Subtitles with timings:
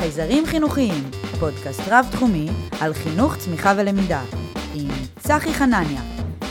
[0.00, 2.46] חייזרים חינוכיים, פודקאסט רב-תחומי
[2.80, 4.22] על חינוך, צמיחה ולמידה,
[4.74, 4.88] עם
[5.18, 6.02] צחי חנניה,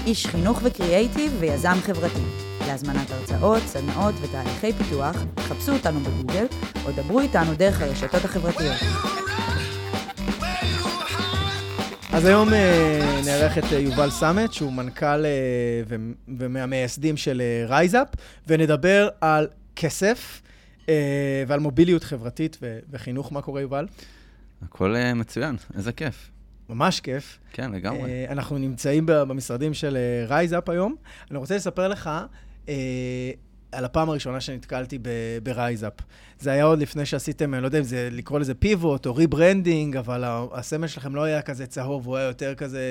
[0.05, 2.21] איש חינוך וקריאייטיב ויזם חברתי.
[2.67, 6.45] להזמנת הרצאות, סדנאות ותהליכי פיתוח, חפשו אותנו בגוגל
[6.85, 8.77] או דברו איתנו דרך הרשתות החברתיות.
[12.13, 15.95] אז היום אה, נארח את אה, יובל סמט, שהוא מנכ"ל אה,
[16.37, 18.07] ומהמייסדים של RiseUp,
[18.47, 20.41] ונדבר על כסף
[21.47, 22.57] ועל מוביליות חברתית
[22.89, 23.31] וחינוך.
[23.31, 23.87] מה קורה, יובל?
[24.61, 26.31] הכל אה, מצוין, איזה כיף.
[26.69, 27.39] ממש כיף.
[27.53, 28.09] כן, לגמרי.
[28.09, 30.95] אה, אנחנו נמצאים במשרדים של RiseUp היום.
[31.31, 32.09] אני רוצה לספר לך
[32.69, 33.31] אה,
[33.71, 34.99] על הפעם הראשונה שנתקלתי
[35.43, 35.93] ב RiseUp.
[36.39, 39.97] זה היה עוד לפני שעשיתם, אני לא יודע אם זה לקרוא לזה pivot או rebranding,
[39.97, 42.81] אבל הסמל שלכם לא היה כזה צהוב, הוא היה יותר כזה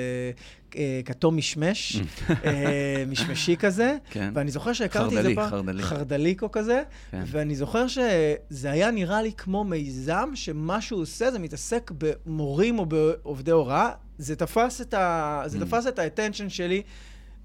[0.75, 2.01] אה, כתום משמש,
[2.45, 3.97] אה, משמשי כזה.
[4.09, 4.31] כן.
[4.33, 5.49] ואני זוכר שהכרתי את זה פעם...
[5.49, 5.83] חרדלי, חרדלי.
[5.83, 6.83] חרדליקו כזה.
[7.11, 7.23] כן.
[7.25, 12.85] ואני זוכר שזה היה נראה לי כמו מיזם, שמה שהוא עושה זה מתעסק במורים או
[12.85, 13.91] בעובדי הוראה.
[14.17, 15.43] זה תפס את ה...
[15.45, 16.81] זה תפס את האטנשן שלי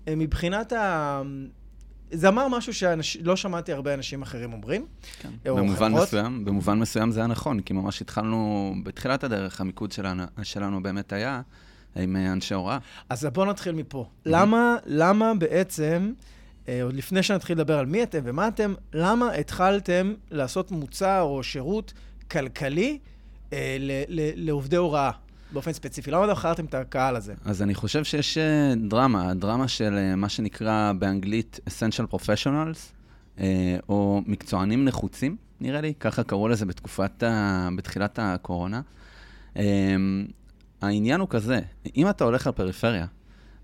[0.09, 1.23] אה, מבחינת ה...
[2.11, 4.87] זה אמר משהו שלא שמעתי הרבה אנשים אחרים אומרים.
[5.21, 5.29] כן.
[5.45, 6.03] במובן חברות.
[6.03, 11.13] מסוים, במובן מסוים זה היה נכון, כי ממש התחלנו, בתחילת הדרך, המיקוד שלנו, שלנו באמת
[11.13, 11.43] היה
[11.97, 12.79] עם אה, אנשי הוראה.
[13.09, 14.03] אז בואו נתחיל מפה.
[14.03, 14.21] Mm-hmm.
[14.31, 16.13] למה, למה בעצם,
[16.69, 21.43] אה, עוד לפני שנתחיל לדבר על מי אתם ומה אתם, למה התחלתם לעשות מוצר או
[21.43, 21.93] שירות
[22.31, 22.99] כלכלי
[23.53, 25.11] אה, ל- ל- לעובדי הוראה?
[25.55, 26.11] באופן ספציפי?
[26.11, 27.35] למה בחרתם את הקהל הזה?
[27.45, 32.79] אז אני חושב שיש אה, דרמה, דרמה של אה, מה שנקרא באנגלית Essential Professionals,
[33.39, 37.69] אה, או מקצוענים נחוצים, נראה לי, ככה קראו לזה בתקופת, ה...
[37.77, 38.81] בתחילת הקורונה.
[40.83, 41.61] העניין הוא כזה,
[41.97, 43.07] אם אתה הולך לפריפריה,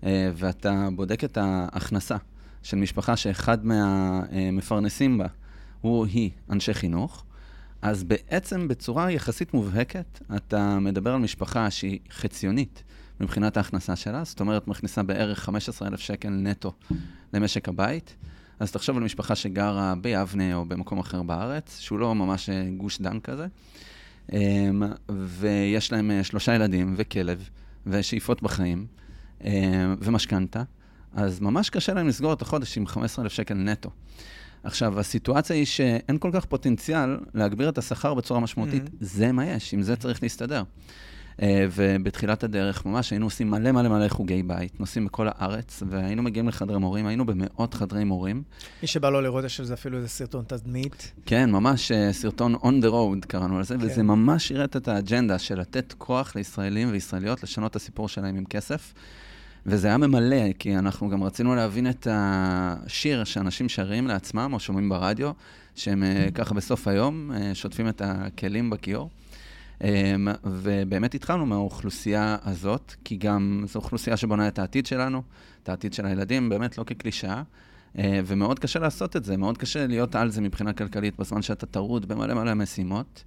[0.03, 2.17] ואתה בודק את ההכנסה
[2.63, 5.25] של משפחה שאחד מהמפרנסים בה
[5.81, 7.23] הוא היא אנשי חינוך,
[7.81, 12.83] אז בעצם בצורה יחסית מובהקת, אתה מדבר על משפחה שהיא חציונית
[13.19, 16.73] מבחינת ההכנסה שלה, זאת אומרת, מכניסה בערך 15,000 שקל נטו
[17.33, 18.15] למשק הבית.
[18.59, 23.01] אז תחשוב על משפחה שגרה ביבנה או במקום אחר בארץ, שהוא לא ממש אה, גוש
[23.01, 23.47] דן כזה,
[24.31, 27.49] אמ, ויש להם אה, שלושה ילדים וכלב
[27.87, 28.85] ושאיפות בחיים
[29.43, 29.49] אמ,
[30.01, 30.63] ומשכנתה,
[31.13, 33.89] אז ממש קשה להם לסגור את החודש עם 15,000 שקל נטו.
[34.63, 38.85] עכשיו, הסיטואציה היא שאין כל כך פוטנציאל להגביר את השכר בצורה משמעותית.
[38.85, 38.97] Mm-hmm.
[38.99, 40.63] זה מה יש, עם זה צריך להסתדר.
[41.37, 46.23] Uh, ובתחילת הדרך ממש היינו עושים מלא מלא מלא חוגי בית, נוסעים בכל הארץ, והיינו
[46.23, 48.43] מגיעים לחדרי מורים, היינו במאות חדרי מורים.
[48.81, 51.11] מי שבא לו לראות יש לזה אפילו איזה סרטון תדמית.
[51.25, 53.85] כן, ממש uh, סרטון on the road קראנו לזה, כן.
[53.85, 58.45] וזה ממש שירת את האג'נדה של לתת כוח לישראלים וישראליות לשנות את הסיפור שלהם עם
[58.45, 58.93] כסף.
[59.65, 64.89] וזה היה ממלא, כי אנחנו גם רצינו להבין את השיר שאנשים שרים לעצמם או שומעים
[64.89, 65.31] ברדיו,
[65.75, 69.09] שהם אה, ככה בסוף היום אה, שוטפים את הכלים בכיור.
[69.83, 75.21] אמ, ובאמת התחלנו מהאוכלוסייה הזאת, כי גם זו אוכלוסייה שבונה את העתיד שלנו,
[75.63, 77.43] את העתיד של הילדים, באמת לא כקלישאה.
[77.97, 81.65] אה, ומאוד קשה לעשות את זה, מאוד קשה להיות על זה מבחינה כלכלית בזמן שאתה
[81.65, 83.23] טרוד במלא מלא משימות.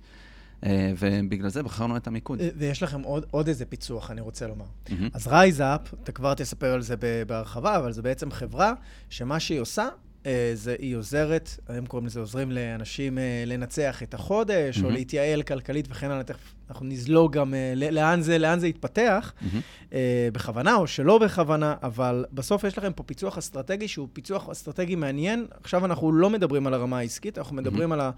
[0.64, 2.40] אה, ובגלל זה בחרנו את המיקוד.
[2.40, 4.64] אה, ויש לכם עוד, עוד איזה פיצוח, אני רוצה לומר.
[4.64, 4.92] Mm-hmm.
[5.12, 6.94] אז RiseUp, אתה כבר תספר על זה
[7.26, 8.72] בהרחבה, אבל זו בעצם חברה
[9.10, 9.88] שמה שהיא עושה,
[10.26, 14.84] אה, זה היא עוזרת, היום קוראים לזה עוזרים לאנשים לנצח את החודש, mm-hmm.
[14.84, 19.94] או להתייעל כלכלית וכן הלאה, תכף אנחנו נזלוג גם לאן זה, לאן זה יתפתח, mm-hmm.
[20.32, 25.46] בכוונה או שלא בכוונה, אבל בסוף יש לכם פה פיצוח אסטרטגי שהוא פיצוח אסטרטגי מעניין.
[25.60, 27.94] עכשיו אנחנו לא מדברים על הרמה העסקית, אנחנו מדברים mm-hmm.
[27.94, 28.10] על ה...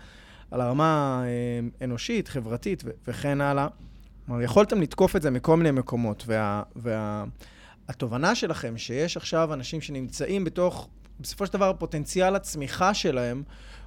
[0.51, 3.69] על הרמה אה, אנושית, חברתית וכן הלאה.
[4.27, 6.27] כלומר, יכולתם לתקוף את זה מכל מיני מקומות,
[7.87, 10.89] והתובנה וה, שלכם שיש עכשיו אנשים שנמצאים בתוך,
[11.21, 13.43] בסופו של דבר, פוטנציאל הצמיחה שלהם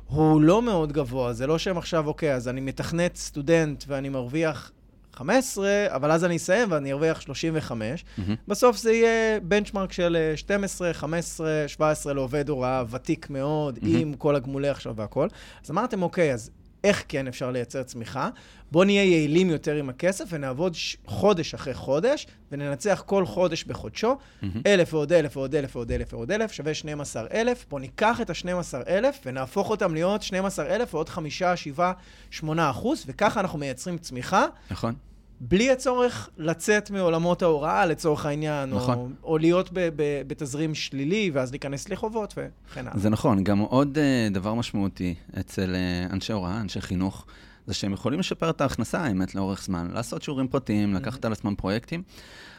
[0.08, 1.34] הוא לא מאוד גבוה.
[1.34, 4.72] זה לא שהם עכשיו, אוקיי, אז אני מתכנת סטודנט ואני מרוויח
[5.20, 8.04] 15, אבל אז אני אסיים ואני ארוויח 35.
[8.04, 8.22] Mm-hmm.
[8.48, 13.88] בסוף זה יהיה בנצ'מרק של 12, 15, 17 לעובד הוראה ותיק מאוד, mm-hmm.
[13.88, 15.30] עם כל הגמולי עכשיו והכול.
[15.64, 16.52] אז אמרתם, אוקיי, אז
[16.84, 18.30] איך כן אפשר לייצר צמיחה?
[18.72, 20.98] בואו נהיה יעילים יותר עם הכסף ונעבוד ש...
[21.06, 24.46] חודש אחרי חודש, וננצח כל חודש בחודשו, mm-hmm.
[24.66, 27.66] אלף ועוד אלף ועוד אלף ועוד אלף ועוד אלף, שווה 12 אלף.
[27.70, 31.92] בואו ניקח את ה-12 אלף ונהפוך אותם להיות 12 אלף ועוד 5, 7,
[32.32, 34.46] 8 אחוז, וככה אנחנו מייצרים צמיחה.
[34.72, 34.96] נכון.
[35.42, 38.98] בלי הצורך לצאת מעולמות ההוראה, לצורך העניין, נכון.
[38.98, 43.00] או, או להיות ב, ב, בתזרים שלילי, ואז להיכנס לחובות וכן הלאה.
[43.00, 43.44] זה נכון.
[43.44, 47.26] גם עוד uh, דבר משמעותי אצל uh, אנשי הוראה, אנשי חינוך,
[47.68, 51.00] זה שהם יכולים לשפר את ההכנסה, האמת, לאורך זמן, לעשות שיעורים פרטיים, mm-hmm.
[51.00, 52.04] לקחת על עצמם פרויקטים.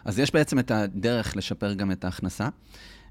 [0.04, 2.48] אז יש בעצם את הדרך לשפר גם את ההכנסה.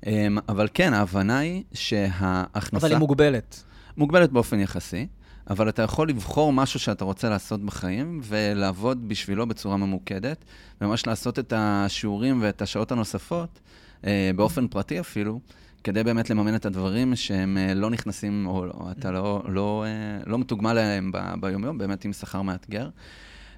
[0.01, 0.07] Um,
[0.50, 2.86] אבל כן, ההבנה היא שההכנסה...
[2.86, 3.63] אבל היא מוגבלת.
[3.98, 5.07] מוגבלת באופן יחסי.
[5.49, 10.45] אבל אתה יכול לבחור משהו שאתה רוצה לעשות בחיים ולעבוד בשבילו בצורה ממוקדת,
[10.81, 13.59] וממש לעשות את השיעורים ואת השעות הנוספות,
[14.05, 15.39] אה, באופן פרטי אפילו,
[15.83, 20.23] כדי באמת לממן את הדברים שהם אה, לא נכנסים, או, או אתה לא, לא, אה,
[20.25, 22.89] לא מתוגמל עליהם ב, ביומיום, באמת עם שכר מאתגר.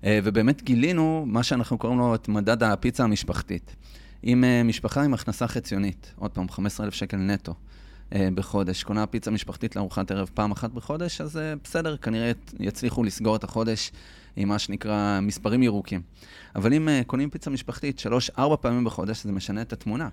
[0.03, 3.75] אה, ובאמת גילינו מה שאנחנו קוראים לו את מדד הפיצה המשפחתית.
[4.23, 7.53] עם אה, משפחה עם הכנסה חציונית, עוד פעם, 15,000 שקל נטו.
[8.15, 13.03] אה, בחודש, קונה פיצה משפחתית לארוחת ערב פעם אחת בחודש, אז אה, בסדר, כנראה יצליחו
[13.03, 13.91] לסגור את החודש
[14.35, 16.01] עם מה שנקרא מספרים ירוקים.
[16.55, 20.09] אבל אם אה, קונים פיצה משפחתית שלוש-ארבע פעמים בחודש, זה משנה את התמונה.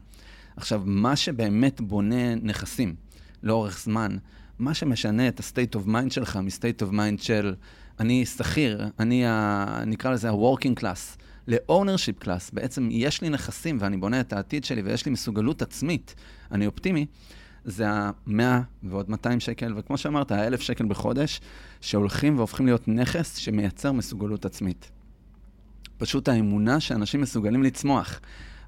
[0.56, 2.94] עכשיו, מה שבאמת בונה נכסים
[3.42, 4.16] לאורך זמן,
[4.58, 7.54] מה שמשנה את ה-state of mind שלך מ-state of mind של
[8.00, 13.96] אני שכיר, אני, ה, נקרא לזה ה-working class, ל-ownership class, בעצם יש לי נכסים ואני
[13.96, 16.14] בונה את העתיד שלי ויש לי מסוגלות עצמית,
[16.52, 17.06] אני אופטימי,
[17.64, 18.42] זה ה-100
[18.82, 21.40] ועוד 200 שקל, וכמו שאמרת, ה-1,000 שקל בחודש,
[21.80, 24.90] שהולכים והופכים להיות נכס שמייצר מסוגלות עצמית.
[25.98, 28.20] פשוט האמונה שאנשים מסוגלים לצמוח.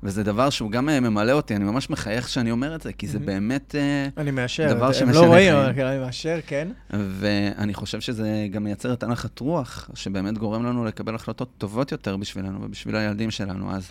[0.02, 3.08] וזה דבר שהוא גם אה, ממלא אותי, אני ממש מחייך שאני אומר את זה, כי
[3.08, 3.26] זה מהמם.
[3.26, 4.74] באמת אה, אני מאשר.
[4.74, 5.74] דבר הם שמשנה לא רואים, חיים.
[5.74, 6.68] אבל אני מאשר, כן.
[6.90, 12.16] ואני חושב שזה גם מייצר את הנחת רוח, שבאמת גורם לנו לקבל החלטות טובות יותר
[12.16, 13.72] בשבילנו ובשביל הילדים שלנו.
[13.74, 13.90] אז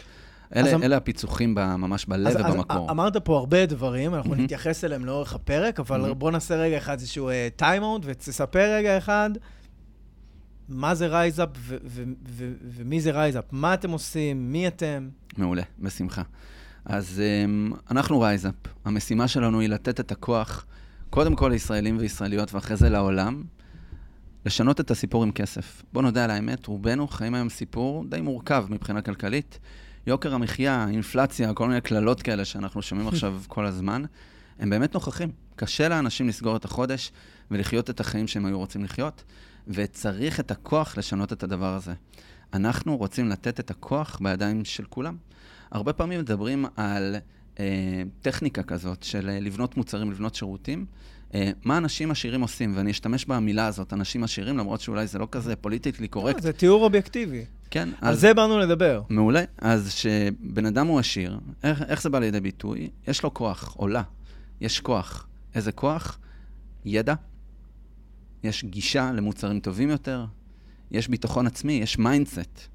[0.56, 2.92] אלה, אז אלה הפיצוחים ב- ממש בלב אז, אז ובמקור.
[2.92, 4.44] אמרת פה הרבה דברים, אנחנו mm-hmm.
[4.44, 6.20] נתייחס אליהם לאורך הפרק, אבל mm-hmm.
[6.20, 9.30] בוא נעשה רגע אחד איזשהו time-out, ותספר רגע אחד
[10.70, 11.50] מה זה RiseUp
[12.78, 15.10] ומי זה RiseUp, מה אתם עושים, מי אתם.
[15.38, 16.22] מעולה, בשמחה.
[16.86, 18.56] אז um, אנחנו RiseUp.
[18.86, 20.66] המשימה שלנו היא לתת את הכוח,
[21.10, 23.44] קודם כל לישראלים וישראליות, ואחרי זה לעולם,
[24.46, 25.84] לשנות את הסיפור עם כסף.
[25.94, 29.60] בוא נודה על האמת, רובנו חיים היום סיפור די מורכב מבחינה כלכלית.
[30.08, 34.04] יוקר המחיה, אינפלציה, כל מיני קללות כאלה שאנחנו שומעים עכשיו כל הזמן,
[34.60, 35.32] הם באמת נוכחים.
[35.56, 37.12] קשה לאנשים לסגור את החודש
[37.52, 39.24] ולחיות את החיים שהם היו רוצים לחיות,
[39.68, 41.94] וצריך את הכוח לשנות את הדבר הזה.
[42.54, 45.18] אנחנו רוצים לתת את הכוח בידיים של כולם.
[45.72, 47.16] הרבה פעמים מדברים על
[47.60, 50.86] אה, טכניקה כזאת של אה, לבנות מוצרים, לבנות שירותים.
[51.36, 55.28] אה, מה אנשים עשירים עושים, ואני אשתמש במילה הזאת, אנשים עשירים, למרות שאולי זה לא
[55.32, 56.42] כזה פוליטיקלי קורקט.
[56.42, 57.46] זה תיאור אובייקטיבי.
[57.72, 59.02] כן, על זה באנו לדבר.
[59.10, 59.44] מעולה.
[59.58, 62.90] אז כשבן אדם הוא עשיר, איך, איך זה בא לידי ביטוי?
[63.08, 64.04] יש לו כוח, מעולה.
[64.62, 65.28] יש כוח.
[65.56, 66.20] איזה כוח?
[66.86, 67.14] ידע.
[68.44, 70.26] יש גישה למוצרים טובים יותר.
[70.92, 72.68] יש ביטחון עצמי, יש mindset.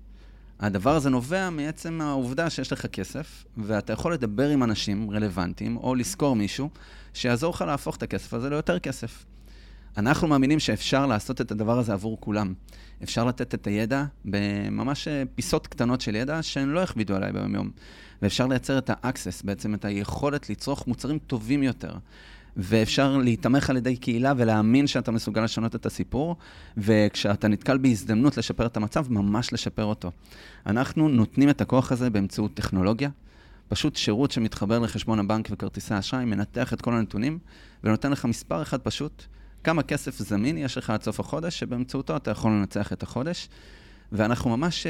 [0.60, 5.94] הדבר הזה נובע מעצם העובדה שיש לך כסף, ואתה יכול לדבר עם אנשים רלוונטיים, או
[5.94, 6.70] לשכור מישהו,
[7.14, 9.24] שיעזור לך להפוך את הכסף הזה ליותר כסף.
[9.96, 12.54] אנחנו מאמינים שאפשר לעשות את הדבר הזה עבור כולם.
[13.02, 17.70] אפשר לתת את הידע בממש אה, פיסות קטנות של ידע שהן לא יכבידו עליי ביום-יום.
[18.22, 21.92] ואפשר לייצר את ה-access, בעצם את היכולת לצרוך מוצרים טובים יותר.
[22.56, 26.36] ואפשר להיתמך על ידי קהילה ולהאמין שאתה מסוגל לשנות את הסיפור,
[26.76, 30.10] וכשאתה נתקל בהזדמנות לשפר את המצב, ממש לשפר אותו.
[30.66, 33.10] אנחנו נותנים את הכוח הזה באמצעות טכנולוגיה,
[33.68, 37.38] פשוט שירות שמתחבר לחשבון הבנק וכרטיסי האשראי, מנתח את כל הנתונים,
[37.84, 39.26] ונותן לך מספר אחד פשוט,
[39.64, 43.48] כמה כסף זמין יש לך עד סוף החודש, שבאמצעותו אתה יכול לנצח את החודש.
[44.12, 44.88] ואנחנו ממש uh,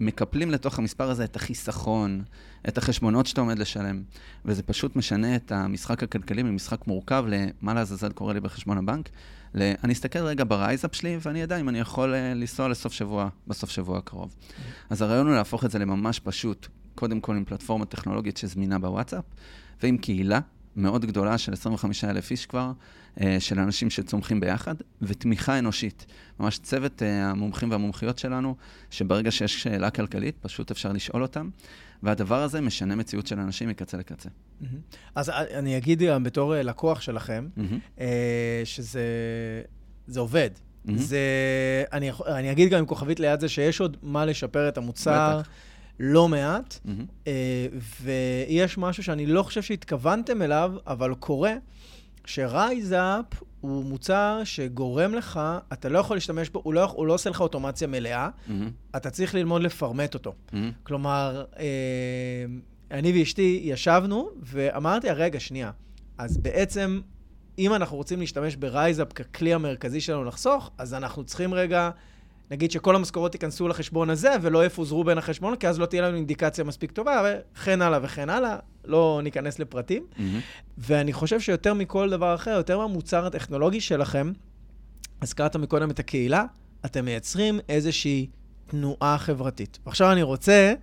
[0.00, 2.22] מקפלים לתוך המספר הזה את החיסכון,
[2.68, 4.02] את החשבונות שאתה עומד לשלם,
[4.44, 9.08] וזה פשוט משנה את המשחק הכלכלי ממשחק מורכב למה לעזאזל קורה לי בחשבון הבנק.
[9.54, 9.72] ל...
[9.84, 13.28] אני אסתכל רגע ב RiseUp שלי, ואני אדע אם אני יכול uh, לנסוע לסוף שבוע,
[13.46, 14.34] בסוף שבוע הקרוב.
[14.90, 19.24] אז הרעיון הוא להפוך את זה לממש פשוט, קודם כל עם פלטפורמה טכנולוגית שזמינה בוואטסאפ,
[19.82, 20.40] ועם קהילה
[20.78, 22.72] מאוד גדולה של 25,000 איש כבר,
[23.20, 26.06] אה, של אנשים שצומחים ביחד, ותמיכה אנושית.
[26.40, 28.56] ממש צוות אה, המומחים והמומחיות שלנו,
[28.90, 31.48] שברגע שיש שאלה כלכלית, פשוט אפשר לשאול אותם,
[32.02, 34.28] והדבר הזה משנה מציאות של אנשים מקצה לקצה.
[34.60, 34.78] מהמם.
[35.14, 37.48] אז אני אגיד גם בתור אה, לקוח שלכם,
[38.00, 39.02] אה, שזה
[40.06, 40.50] זה עובד.
[40.84, 40.98] מהמם.
[40.98, 41.18] זה,
[41.92, 45.48] אני, אני אגיד גם עם כוכבית ליד זה שיש עוד מה לשפר את המוצר, בטח.
[46.00, 47.04] לא מעט, mm-hmm.
[47.26, 47.66] אה,
[48.02, 51.54] ויש משהו שאני לא חושב שהתכוונתם אליו, אבל קורה,
[52.24, 53.24] ש RiseUp
[53.60, 55.40] הוא מוצר שגורם לך,
[55.72, 59.10] אתה לא יכול להשתמש בו, הוא לא, הוא לא עושה לך אוטומציה מלאה, mm-hmm, אתה
[59.10, 60.34] צריך ללמוד לפרמט אותו.
[60.52, 60.72] Mm-hmm.
[60.82, 61.64] כלומר, אה,
[62.90, 65.70] אני ואשתי ישבנו ואמרתי, רגע, שנייה,
[66.18, 67.00] אז בעצם,
[67.58, 71.90] אם אנחנו רוצים להשתמש ב RiseUp ככלי המרכזי שלנו לחסוך, אז אנחנו צריכים רגע,
[72.50, 76.16] נגיד שכל המשכורות ייכנסו לחשבון הזה ולא יפוזרו בין החשבונות, כי אז לא תהיה לנו
[76.16, 77.22] אינדיקציה מספיק טובה,
[77.54, 80.06] וכן הלאה וכן הלאה, לא ניכנס לפרטים.
[80.16, 80.40] מהמם.
[80.78, 84.32] ואני חושב שיותר מכל דבר אחר, יותר מהמוצר הטכנולוגי שלכם,
[85.22, 86.44] הזכרת מקודם את הקהילה,
[86.84, 88.26] אתם מייצרים איזושהי
[88.66, 89.78] תנועה חברתית.
[89.86, 90.74] ועכשיו אני רוצה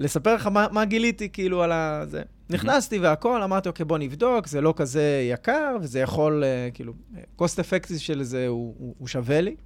[0.00, 2.22] לספר לך מה, מה גיליתי כאילו על הזה.
[2.50, 6.92] נכנסתי והכל, אמרתי, אוקיי, בוא נבדוק, זה לא כזה יקר, וזה יכול, אה, כאילו,
[7.38, 9.56] cost effective של זה הוא, הוא, הוא שווה לי.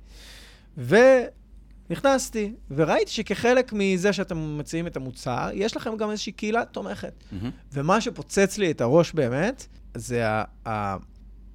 [1.92, 7.24] ונכנסתי, וראיתי שכחלק מזה שאתם מציעים את המוצר, יש לכם גם איזושהי קהילה תומכת.
[7.32, 7.50] Mm-hmm.
[7.72, 10.96] ומה שפוצץ לי את הראש באמת, זה ה- ה-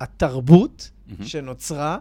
[0.01, 1.25] התרבות mm-hmm.
[1.25, 1.97] שנוצרה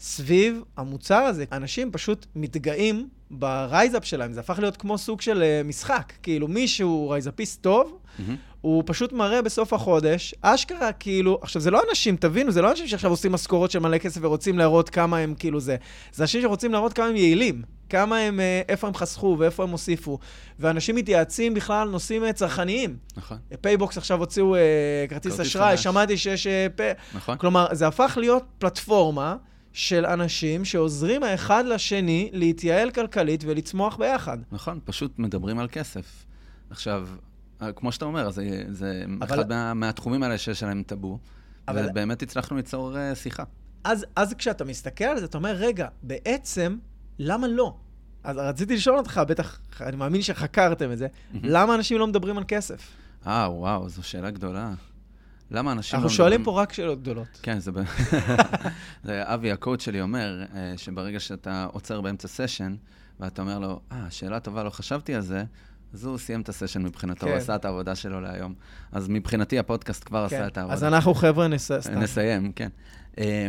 [0.00, 1.44] סביב המוצר הזה.
[1.52, 6.12] אנשים פשוט מתגאים ב RiseUp שלהם, זה הפך להיות כמו סוג של אה, משחק.
[6.22, 8.36] כאילו, מישהו רייזאפיסט טוב, mm-hmm.
[8.60, 12.88] הוא פשוט מראה בסוף החודש, אשכרה, כאילו, עכשיו, זה לא אנשים, תבינו, זה לא אנשים
[12.88, 15.76] שעכשיו עושים משכורות של מלא כסף ורוצים להראות כמה הם, כאילו, זה.
[16.12, 19.70] זה אנשים שרוצים להראות כמה הם יעילים, כמה הם, אה, איפה הם חסכו ואיפה הם
[19.70, 20.18] הוסיפו.
[20.58, 22.96] ואנשים מתייעצים בכלל על נושאים אה, צרכניים.
[23.16, 24.60] נכון, PayBox עכשיו הוציאו אה,
[25.08, 25.76] כרטיס אשראי.
[25.76, 26.46] שמעתי שיש...
[26.46, 26.80] אה, פ...
[27.14, 27.38] נכון.
[27.38, 29.36] כלומר, זה הפך להיות פלטפורמה
[29.72, 34.38] של אנשים שעוזרים האחד לשני להתייעל כלכלית ולצמוח ביחד.
[34.52, 36.24] נכון, פשוט מדברים על כסף.
[36.70, 37.29] עכשיו, אה,
[37.76, 41.18] כמו שאתה אומר, זה, זה אבל- אחד מה, מהתחומים האלה שיש עליהם טאבו,
[41.68, 43.42] אבל- ובאמת הצלחנו ליצור uh, שיחה.
[43.84, 46.76] אז, אז כשאתה מסתכל על זה, אתה אומר, רגע, בעצם,
[47.18, 47.76] למה לא?
[48.24, 51.06] אז רציתי לשאול אותך, בטח, אני מאמין שחקרתם את זה,
[51.42, 52.88] למה אנשים לא מדברים על כסף?
[53.26, 54.72] אה, וואו, זו שאלה גדולה.
[55.50, 57.40] למה אנשים אנחנו לא שואלים מדברים- פה רק שאלות גדולות.
[57.42, 57.70] כן, זה...
[59.04, 62.76] זה אבי, הקואוצ' שלי אומר, אה, שברגע שאתה עוצר באמצע סשן,
[63.20, 65.44] ואתה אומר לו, אה, שאלה טובה, לא חשבתי על זה,
[65.94, 67.40] אז הוא סיים את הסשן מבחינתו, הוא כן.
[67.40, 68.54] עשה את העבודה שלו להיום.
[68.92, 70.36] אז מבחינתי הפודקאסט כבר כן.
[70.36, 70.74] עשה את העבודה.
[70.74, 71.72] אז אנחנו חבר'ה נס...
[71.72, 71.98] סתם.
[71.98, 72.68] נסיים, כן.
[73.18, 73.48] אה,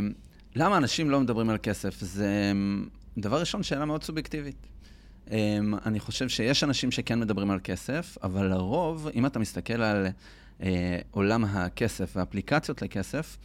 [0.55, 2.00] למה אנשים לא מדברים על כסף?
[2.00, 2.51] זה, אה,
[3.17, 4.67] דבר ראשון, שאלה מאוד סובייקטיבית.
[5.31, 10.07] אה, אני חושב שיש אנשים שכן מדברים על כסף, אבל לרוב, אם אתה מסתכל על
[10.63, 13.38] אה, עולם הכסף ואפליקציות לכסף,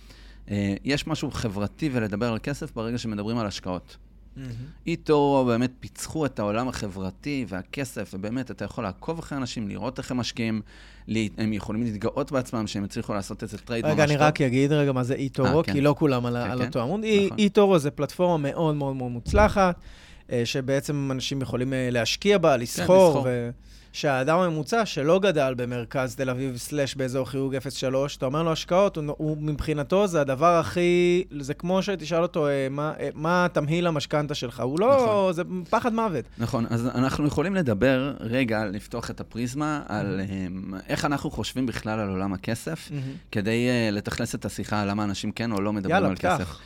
[0.50, 3.96] אה, יש משהו חברתי ולדבר על כסף ברגע שמדברים על השקעות.
[4.36, 4.50] מהמם.
[4.86, 10.10] איטורו באמת פיצחו את העולם החברתי והכסף, ובאמת, אתה יכול לעקוב אחרי אנשים, לראות איך
[10.10, 10.60] הם משקיעים,
[11.08, 14.00] לי- הם יכולים להתגאות בעצמם שהם הצליחו לעשות איזה trade ממש טוב.
[14.00, 15.72] רגע, אני רק אגיד רגע מה זה eToro, אה, כן.
[15.72, 16.66] כי לא כולם על כן, על כן.
[16.66, 17.00] אותו עמוד.
[17.26, 17.38] נכון.
[17.38, 19.76] eToro זה פלטפורמה מאוד מאוד מאוד מוצלחת,
[20.32, 23.26] אה, שבעצם אנשים יכולים אה, להשקיע בה, לסחור, לסחור.
[23.96, 28.96] ושהאדם הממוצע שלא גדל במרכז תל אביב slash באזור חיוג 03, אתה אומר לו השקעות,
[28.96, 33.86] הוא, הוא מבחינתו זה הדבר הכי, זה כמו שתשאל אותו אה, מה, אה, מה תמהיל
[33.86, 35.32] המשכנתה שלך, הוא לא, נכון.
[35.32, 36.24] זה פחד מוות.
[36.38, 42.00] נכון, אז אנחנו יכולים לדבר רגע, לפתוח את הפריזמה, על um, איך אנחנו חושבים בכלל
[42.00, 42.90] על עולם הכסף,
[43.32, 46.38] כדי uh, לתכנס את השיחה על למה אנשים כן או לא מדברים יאללה, על פתח.
[46.40, 46.58] כסף.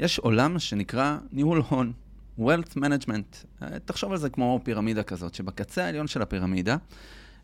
[0.00, 1.92] יש עולם שנקרא ניהול הון,
[2.38, 3.62] Wealth Management.
[3.62, 6.76] אה, תחשוב על זה כמו פירמידה כזאת, שבקצה העליון של הפירמידה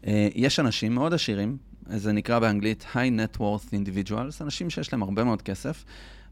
[0.06, 5.02] אה, יש אנשים מאוד עשירים, זה נקרא באנגלית High Net Worth Individuals, אנשים שיש להם
[5.02, 5.84] הרבה מאוד כסף,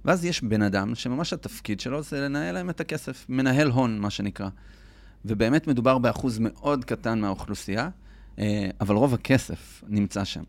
[0.04, 4.11] ואז יש בן אדם שממש התפקיד שלו זה לנהל להם את הכסף, מנהל הון, מה
[4.11, 4.49] שנקרא.
[5.25, 7.88] ובאמת מדובר באחוז מאוד קטן מהאוכלוסייה,
[8.38, 10.42] אה, אבל רוב הכסף נמצא שם.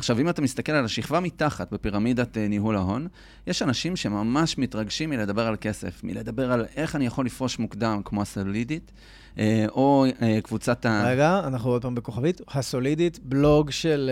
[0.00, 3.08] עכשיו, אם אתה מסתכל על השכבה מתחת בפירמידת אה, ניהול ההון,
[3.46, 8.22] יש אנשים שממש מתרגשים מלדבר על כסף, מלדבר על איך אני יכול לפרוש מוקדם, כמו
[8.22, 8.92] הסולידית,
[9.38, 11.04] אה, או אה, קבוצת ה...
[11.06, 12.40] רגע, אנחנו עוד פעם בכוכבית.
[12.48, 14.10] הסולידית, בלוג של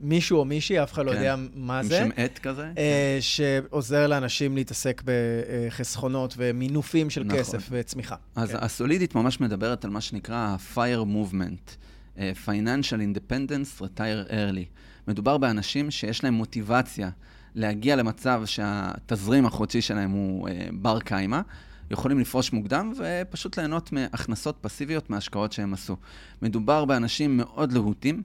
[0.00, 1.16] מישהו או מישהי, אף אחד לא כן.
[1.16, 1.98] יודע מה עם זה.
[1.98, 2.70] שם עט כזה.
[2.78, 7.38] אה, שעוזר לאנשים להתעסק בחסכונות ומינופים של נכון.
[7.38, 8.16] כסף וצמיחה.
[8.36, 8.56] אז כן.
[8.60, 11.76] הסולידית ממש מדברת על מה שנקרא ה-fire movement,
[12.46, 14.87] Financial Independence Retire Early.
[15.08, 17.10] מדובר באנשים שיש להם מוטיבציה
[17.54, 21.40] להגיע למצב שהתזרים החודשי שלהם הוא אה, בר קיימא,
[21.90, 25.96] יכולים לפרוש מוקדם ופשוט ליהנות מהכנסות פסיביות מהשקעות שהם עשו.
[26.42, 28.22] מדובר באנשים מאוד להוטים.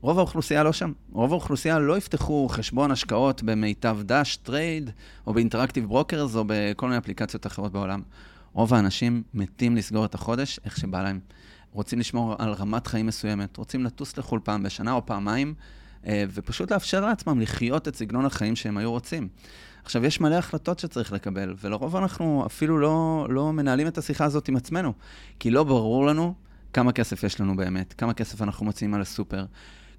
[0.00, 0.92] רוב האוכלוסייה לא שם.
[1.12, 4.90] רוב האוכלוסייה לא יפתחו חשבון השקעות במיטב דש, Trade,
[5.26, 8.02] או ב Interactive Brokers, או בכל מיני אפליקציות אחרות בעולם.
[8.52, 11.20] רוב האנשים מתים לסגור את החודש איך שבא להם.
[11.72, 15.54] רוצים לשמור על רמת חיים מסוימת, רוצים לטוס לחו"ל פעם בשנה או פעמיים,
[16.08, 19.28] ופשוט לאפשר לעצמם לחיות את סגנון החיים שהם היו רוצים.
[19.84, 24.48] עכשיו, יש מלא החלטות שצריך לקבל, ולרוב אנחנו אפילו לא, לא מנהלים את השיחה הזאת
[24.48, 24.92] עם עצמנו,
[25.38, 26.34] כי לא ברור לנו
[26.72, 29.44] כמה כסף יש לנו באמת, כמה כסף אנחנו מוציאים על הסופר.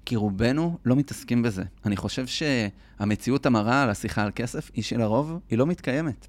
[0.06, 1.62] כי רובנו לא מתעסקים בזה.
[1.86, 6.26] אני חושב שהמציאות המראה על השיחה על כסף היא שלרוב היא לא מתקיימת.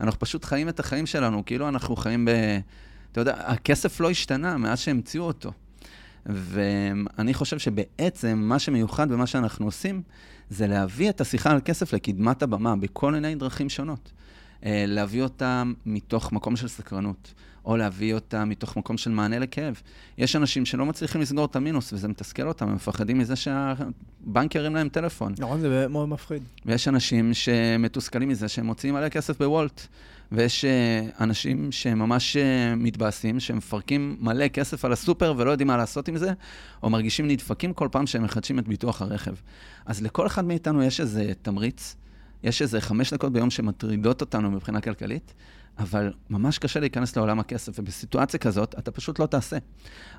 [0.00, 2.30] אנחנו פשוט חיים את החיים שלנו, כאילו אנחנו חיים ב...
[3.12, 5.52] אתה יודע, הכסף לא השתנה מאז שהמציאו אותו.
[6.28, 10.02] ואני חושב שבעצם מה שמיוחד במה שאנחנו עושים,
[10.50, 14.12] זה להביא את השיחה על כסף לקדמת הבמה בכל מיני דרכים שונות.
[14.64, 17.34] אה, להביא אותם מתוך מקום של סקרנות,
[17.64, 19.80] או להביא אותם מתוך מקום של מענה לכאב.
[20.18, 24.74] יש אנשים שלא מצליחים לסגור את המינוס, וזה מתסכל אותם, הם מפחדים מזה שהבנק ירים
[24.74, 25.34] להם טלפון.
[25.38, 26.42] נכון, זה מאוד מפחיד.
[26.66, 29.86] ויש אנשים שמתוסכלים מזה שהם מוציאים עליה כסף בוולט.
[30.32, 32.40] ויש uh, אנשים שממש uh,
[32.76, 36.32] מתבאסים, שמפרקים מלא כסף על הסופר ולא יודעים מה לעשות עם זה,
[36.82, 39.34] או מרגישים נדפקים כל פעם שהם מחדשים את ביטוח הרכב.
[39.86, 41.96] אז לכל אחד מאיתנו יש איזה תמריץ,
[42.42, 45.34] יש איזה חמש דקות ביום שמטרידות אותנו מבחינה כלכלית,
[45.78, 49.56] אבל ממש קשה להיכנס לעולם הכסף, ובסיטואציה כזאת אתה פשוט לא תעשה.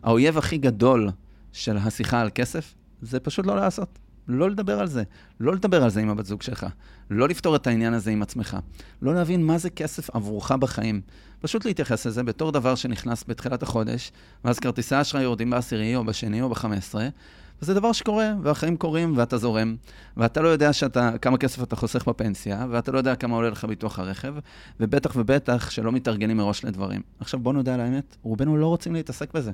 [0.04, 1.10] האויב הכי גדול
[1.54, 4.00] של השיחה על כסף, זה פשוט לא לעשות.
[4.28, 5.04] לא לדבר על זה.
[5.40, 6.66] לא לדבר על זה עם הבת זוג שלך.
[7.10, 8.58] לא לפתור את העניין הזה עם עצמך.
[9.02, 11.02] לא להבין מה זה כסף עבורך בחיים.
[11.40, 14.12] פשוט להתייחס לזה בתור דבר שנכנס בתחילת החודש,
[14.46, 17.08] ואז כרטיסי האשראי יורדים בעשירי או בשני או בחמש עשרה,
[17.62, 19.76] וזה דבר שקורה, והחיים קורים, ואתה זורם,
[20.18, 23.66] ואתה לא יודע שאתה, כמה כסף אתה חוסך בפנסיה, ואתה לא יודע כמה עולה לך
[23.66, 24.36] ביטוח הרכב,
[24.80, 27.02] ובטח ובטח שלא מתארגנים מראש לדברים.
[27.20, 29.52] עכשיו בוא נודה על האמת, רובנו לא רוצים להתעסק בזה.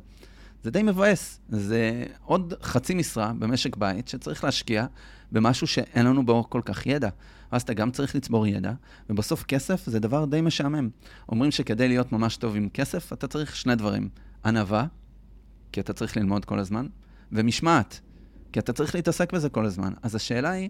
[0.64, 1.40] זה די מבאס.
[1.50, 4.86] זה עוד חצי משרה במשק בית שצריך להשקיע
[5.32, 7.10] במשהו שאין לנו בו כל כך ידע.
[7.52, 8.72] ואז אתה גם צריך לצבור ידע,
[9.10, 10.90] ובסוף כסף זה דבר די משעמם.
[11.30, 14.10] אומרים שכדי להיות ממש טוב עם כסף, אתה צריך שני דברים.
[14.46, 14.86] ענווה,
[15.72, 16.88] כי אתה צריך ללמוד כל הזמן,
[17.34, 18.00] ומשמעת,
[18.52, 19.94] כי אתה צריך להתעסק בזה כל הזמן.
[20.02, 20.70] אז השאלה היא,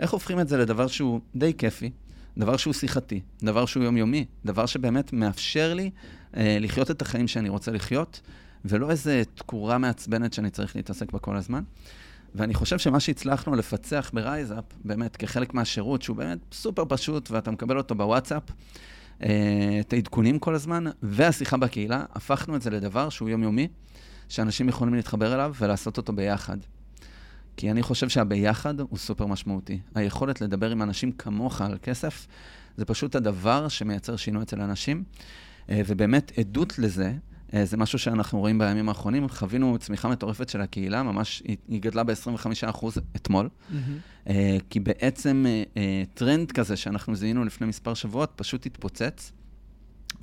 [0.00, 1.90] איך הופכים את זה לדבר שהוא די כיפי,
[2.36, 5.90] דבר שהוא שיחתי, דבר שהוא יומיומי, דבר שבאמת מאפשר לי
[6.36, 8.20] אה, לחיות את החיים שאני רוצה לחיות,
[8.64, 11.62] ולא איזה תקורה מעצבנת שאני צריך להתעסק בה כל הזמן.
[12.34, 17.50] ואני חושב שמה שהצלחנו לפצח ב RiseUp, באמת, כחלק מהשירות, שהוא באמת סופר פשוט, ואתה
[17.50, 18.42] מקבל אותו בוואטסאפ,
[19.22, 19.28] אה,
[19.80, 23.68] את העדכונים כל הזמן, והשיחה בקהילה, הפכנו את זה לדבר שהוא יומיומי,
[24.32, 26.56] שאנשים יכולים להתחבר אליו ולעשות אותו ביחד.
[27.56, 29.80] כי אני חושב שהביחד הוא סופר משמעותי.
[29.94, 32.26] היכולת לדבר עם אנשים כמוך על כסף,
[32.76, 35.04] זה פשוט הדבר שמייצר שינוי אצל אנשים.
[35.70, 37.12] אה, ובאמת, עדות לזה,
[37.54, 39.28] אה, זה משהו שאנחנו רואים בימים האחרונים.
[39.28, 42.86] חווינו צמיחה מטורפת של הקהילה, ממש, היא, גדלה ב-25%
[43.16, 43.48] אתמול.
[43.48, 44.30] Mm-hmm.
[44.70, 45.46] כי בעצם
[46.14, 49.32] טרנד כזה שאנחנו זיהינו לפני מספר שבועות פשוט התפוצץ,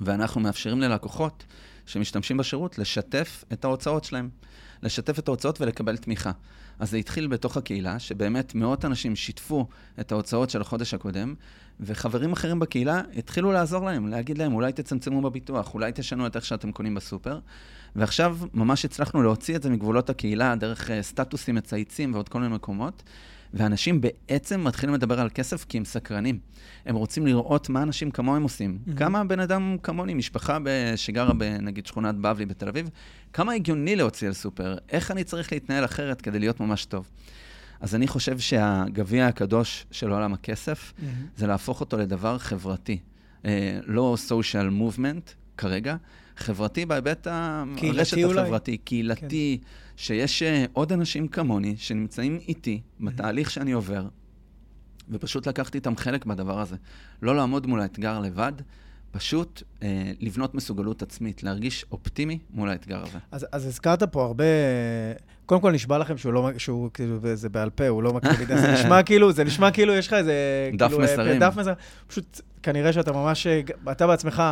[0.00, 1.44] ואנחנו מאפשרים ללקוחות
[1.90, 4.28] שמשתמשים בשירות לשתף את ההוצאות שלהם.
[4.82, 6.30] לשתף את ההוצאות ולקבל תמיכה.
[6.78, 9.66] אז זה התחיל בתוך הקהילה, שבאמת מאות אנשים שיתפו
[10.00, 11.34] את ההוצאות של החודש הקודם,
[11.80, 16.44] וחברים אחרים בקהילה התחילו לעזור להם, להגיד להם, אולי תצמצמו בביטוח, אולי תשנו את איך
[16.44, 17.38] שאתם קונים בסופר.
[17.96, 22.54] ועכשיו ממש הצלחנו להוציא את זה מגבולות הקהילה, דרך uh, סטטוסים מצייצים ועוד כל מיני
[22.54, 23.02] מקומות.
[23.54, 26.38] ואנשים בעצם מתחילים לדבר על כסף כי הם סקרנים.
[26.86, 28.78] הם רוצים לראות מה אנשים כמוהם עושים.
[28.78, 28.96] Mm-hmm.
[28.96, 30.58] כמה בן אדם כמוני, משפחה
[30.96, 32.90] שגרה בנגיד שכונת בבלי בתל אביב,
[33.32, 34.76] כמה הגיוני להוציא על סופר?
[34.88, 37.10] איך אני צריך להתנהל אחרת כדי להיות ממש טוב?
[37.80, 41.04] אז אני חושב שהגביע הקדוש של עולם הכסף, mm-hmm.
[41.36, 42.98] זה להפוך אותו לדבר חברתי.
[43.44, 45.96] אה, לא social movement כרגע,
[46.36, 49.66] חברתי בהיבט הרשת החברתי, קהילתי, כן.
[49.96, 54.08] שיש אה, עוד אנשים כמוני שנמצאים איתי בתהליך שאני עובר,
[55.10, 56.76] ופשוט לקחתי איתם חלק בדבר הזה.
[57.22, 58.52] לא לעמוד מול האתגר לבד,
[59.10, 63.18] פשוט אה, לבנות מסוגלות עצמית, להרגיש אופטימי מול האתגר הזה.
[63.30, 64.44] אז, אז הזכרת פה הרבה,
[65.46, 68.46] קודם כל נשבע לכם שהוא לא, שהוא כאילו, זה בעל פה, הוא לא מקריא לי,
[68.46, 70.34] זה נשמע כאילו, זה נשמע כאילו יש לך איזה...
[70.78, 71.40] דף כאילו, אה, מסרים.
[71.40, 71.76] דף מסרים.
[72.06, 73.46] פשוט כנראה שאתה ממש,
[73.90, 74.42] אתה בעצמך...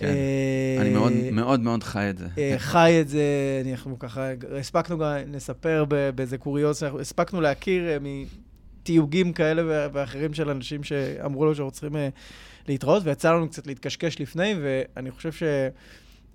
[0.00, 2.26] כן, אה, אני מאוד מאוד מאוד חי את זה.
[2.38, 3.22] אה, חי את זה,
[3.70, 5.84] אנחנו ככה, הספקנו גם לספר
[6.14, 11.96] באיזה קוריוז, הספקנו להכיר אה, מתיוגים כאלה ואחרים של אנשים שאמרו לו שאנחנו צריכים
[12.68, 15.30] להתראות, ויצא לנו קצת להתקשקש לפני, ואני חושב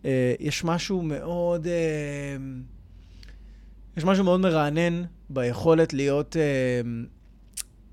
[0.03, 1.67] שיש משהו מאוד...
[3.97, 6.35] יש משהו מאוד מרענן ביכולת להיות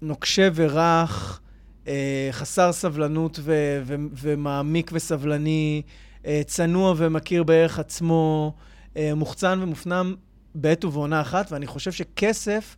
[0.02, 1.41] נוקשה ורך,
[1.88, 5.82] אה, חסר סבלנות ו- ו- ומעמיק וסבלני,
[6.26, 8.54] אה, צנוע ומכיר בערך עצמו,
[8.96, 10.14] אה, מוחצן ומופנם
[10.54, 12.76] בעת ובעונה אחת, ואני חושב שכסף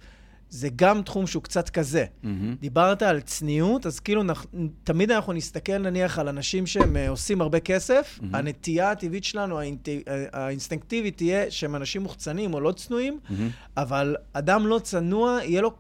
[0.51, 2.05] זה גם תחום שהוא קצת כזה.
[2.05, 2.27] Mm-hmm.
[2.61, 4.47] דיברת על צניעות, אז כאילו נח,
[4.85, 8.37] תמיד אנחנו נסתכל נניח על אנשים שהם עושים הרבה כסף, mm-hmm.
[8.37, 9.89] הנטייה הטבעית שלנו, האינט...
[10.33, 13.33] האינסטינקטיבית תהיה שהם אנשים מוחצנים או לא צנועים, mm-hmm.
[13.77, 15.73] אבל אדם לא צנוע, יהיה לו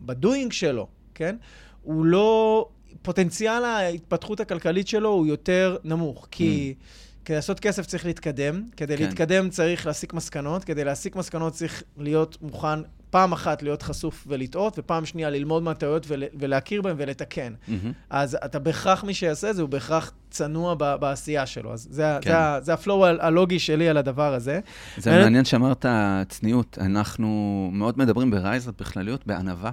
[0.00, 1.36] בדוינג שלו, כן?
[1.82, 2.68] הוא לא...
[3.02, 6.74] פוטנציאל ההתפתחות הכלכלית שלו הוא יותר נמוך, כי...
[6.78, 7.06] Mm.
[7.26, 9.04] כדי לעשות כסף צריך להתקדם, כדי כן.
[9.04, 14.78] להתקדם צריך להסיק מסקנות, כדי להסיק מסקנות צריך להיות מוכן פעם אחת להיות חשוף ולטעות,
[14.78, 17.52] ופעם שנייה ללמוד מהטעויות ול, ולהכיר בהן ולתקן.
[17.52, 17.72] Mm-hmm.
[18.10, 21.72] אז אתה בהכרח, מי שיעשה את זה, הוא בהכרח צנוע ב, בעשייה שלו.
[21.72, 22.30] אז זה, כן.
[22.30, 24.60] זה, זה ה flow הלוגי שלי על הדבר הזה.
[24.96, 25.86] זה מעניין שאמרת
[26.28, 26.78] צניעות.
[26.80, 27.28] אנחנו
[27.72, 29.70] מאוד מדברים ב RiseUp בכלליות, בענווה.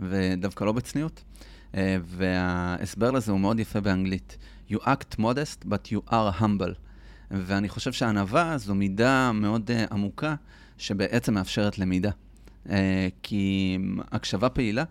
[0.00, 1.22] ודווקא לא בצניעות.
[1.74, 4.36] אה, וההסבר לזה הוא מאוד יפה באנגלית.
[4.70, 6.74] You act modest, but you are humble.
[7.30, 10.34] ואני חושב שהענווה זו מידה מאוד uh, עמוקה,
[10.78, 12.10] שבעצם מאפשרת למידה.
[12.66, 12.70] Uh,
[13.22, 13.78] כי
[14.12, 14.84] הקשבה פעילה,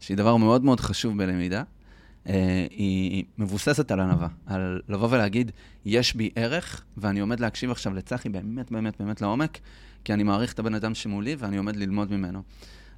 [0.00, 2.30] שהיא דבר מאוד מאוד חשוב בלמידה, uh,
[2.70, 5.50] היא מבוססת על ענווה, על לבוא ולהגיד,
[5.84, 9.58] יש בי ערך, ואני עומד להקשיב עכשיו לצחי באמת באמת באמת לעומק,
[10.04, 12.42] כי אני מעריך את הבן אדם שמולי ואני עומד ללמוד ממנו.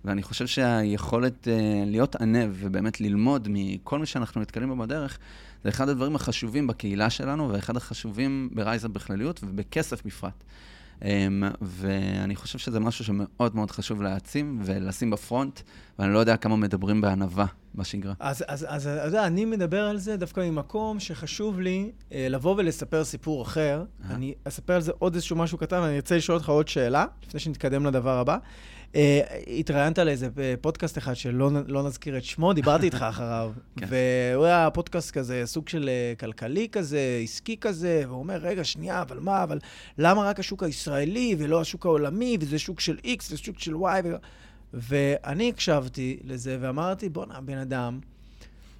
[0.04, 1.50] ואני חושב שהיכולת uh,
[1.86, 5.18] להיות ענב ובאמת ללמוד מכל מי שאנחנו נתקלים בו בדרך,
[5.64, 10.44] זה אחד הדברים החשובים בקהילה שלנו, ואחד החשובים ברייזה בכלליות ובכסף בפרט.
[11.00, 11.04] Um,
[11.60, 15.60] ואני חושב שזה משהו שמאוד מאוד חשוב להעצים ולשים בפרונט,
[15.98, 18.14] ואני לא יודע כמה מדברים בענווה בשגרה.
[18.20, 22.54] אז, אז, אז אתה יודע, אני מדבר על זה דווקא ממקום שחשוב לי אה, לבוא
[22.58, 23.84] ולספר סיפור אחר.
[24.10, 24.14] אה.
[24.14, 27.40] אני אספר על זה עוד איזשהו משהו קטן, ואני ארצה לשאול אותך עוד שאלה, לפני
[27.40, 28.38] שנתקדם לדבר הבא.
[28.94, 29.20] אה,
[29.58, 33.86] התראיינת לאיזה אה, פודקאסט אחד שלא לא נזכיר את שמו, דיברתי איתך אחריו, כן.
[33.88, 39.02] והוא היה פודקאסט כזה, סוג של אה, כלכלי כזה, עסקי כזה, והוא אומר, רגע, שנייה,
[39.02, 39.58] אבל מה, אבל
[39.98, 44.04] למה רק השוק הישראלי ולא השוק העולמי, וזה שוק של X ושוק של Y?
[44.04, 44.16] ו...
[44.74, 48.00] ואני הקשבתי לזה ואמרתי, בואנה, הבן אדם,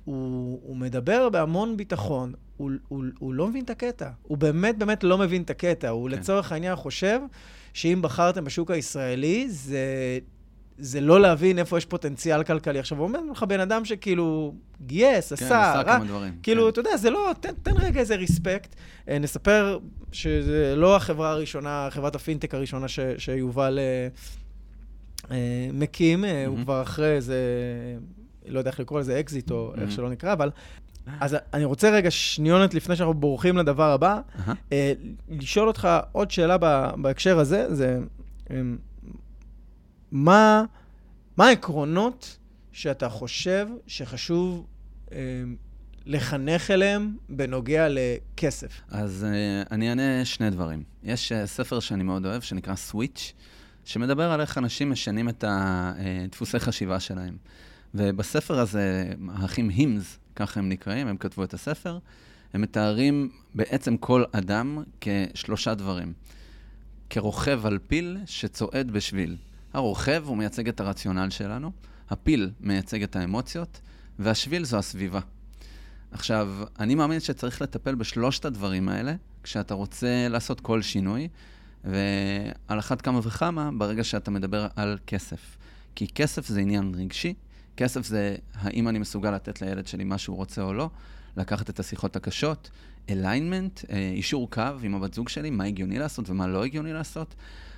[0.05, 4.11] הוא, הוא מדבר בהמון ביטחון, הוא, הוא, הוא לא מבין את הקטע.
[4.23, 5.89] הוא באמת באמת לא מבין את הקטע.
[5.89, 6.19] הוא כן.
[6.19, 7.21] לצורך העניין חושב
[7.73, 10.19] שאם בחרתם בשוק הישראלי, זה,
[10.79, 12.79] זה לא להבין איפה יש פוטנציאל כלכלי.
[12.79, 14.55] עכשיו, אומר לך בן אדם שכאילו
[14.87, 16.33] גייס, כן, עשה, עשה כמה דברים.
[16.43, 16.69] כאילו, כן.
[16.69, 18.75] אתה יודע, זה לא, תן, תן רגע איזה ריספקט.
[19.09, 19.79] אה, נספר
[20.13, 24.09] שזה לא החברה הראשונה, חברת הפינטק הראשונה ש, שיובל אה,
[25.31, 26.49] אה, מקים, mm-hmm.
[26.49, 27.37] הוא כבר אחרי איזה,
[28.47, 29.81] לא יודע איך לקרוא לזה, אקזיט או mm-hmm.
[29.81, 30.51] איך שלא נקרא, אבל...
[31.21, 34.51] אז אני רוצה רגע שניונת לפני שאנחנו בורחים לדבר הבא, uh-huh.
[34.73, 34.93] אה,
[35.29, 36.57] לשאול אותך עוד שאלה
[36.97, 37.99] בהקשר הזה, זה
[38.51, 38.77] אמ,
[40.13, 40.65] מה,
[41.37, 42.39] מה העקרונות
[42.73, 44.67] שאתה חושב שחשוב
[45.13, 45.17] אמ,
[46.07, 48.81] לחנך אליהם בנוגע לכסף?
[48.91, 50.83] אז uh, אני אענה שני דברים.
[51.03, 53.21] יש uh, ספר שאני מאוד אוהב, שנקרא Switch,
[53.85, 57.37] שמדבר על איך אנשים משנים את הדפוסי חשיבה שלהם.
[57.95, 61.99] ובספר הזה, האחים הימס, ככה הם נקראים, הם כתבו את הספר,
[62.55, 66.13] הם מתארים בעצם כל אדם כשלושה דברים.
[67.11, 69.37] כרוכב על פיל שצועד בשביל.
[69.73, 71.73] הרוכב הוא מייצג את הרציונל שלנו,
[72.11, 73.81] הפיל מייצג את האמוציות,
[74.19, 75.21] והשביל זו הסביבה.
[76.11, 81.29] עכשיו, אני מאמין שצריך לטפל בשלושת הדברים האלה כשאתה רוצה לעשות כל שינוי,
[81.85, 85.57] ועל אחת כמה וכמה ברגע שאתה מדבר על כסף.
[85.95, 87.35] כי כסף זה עניין רגשי,
[87.77, 90.91] כסף זה האם אני מסוגל לתת לילד שלי מה שהוא רוצה או לא,
[91.37, 92.71] לקחת את השיחות הקשות,
[93.11, 97.35] אליינמנט, אישור קו עם הבת זוג שלי, מה הגיוני לעשות ומה לא הגיוני לעשות.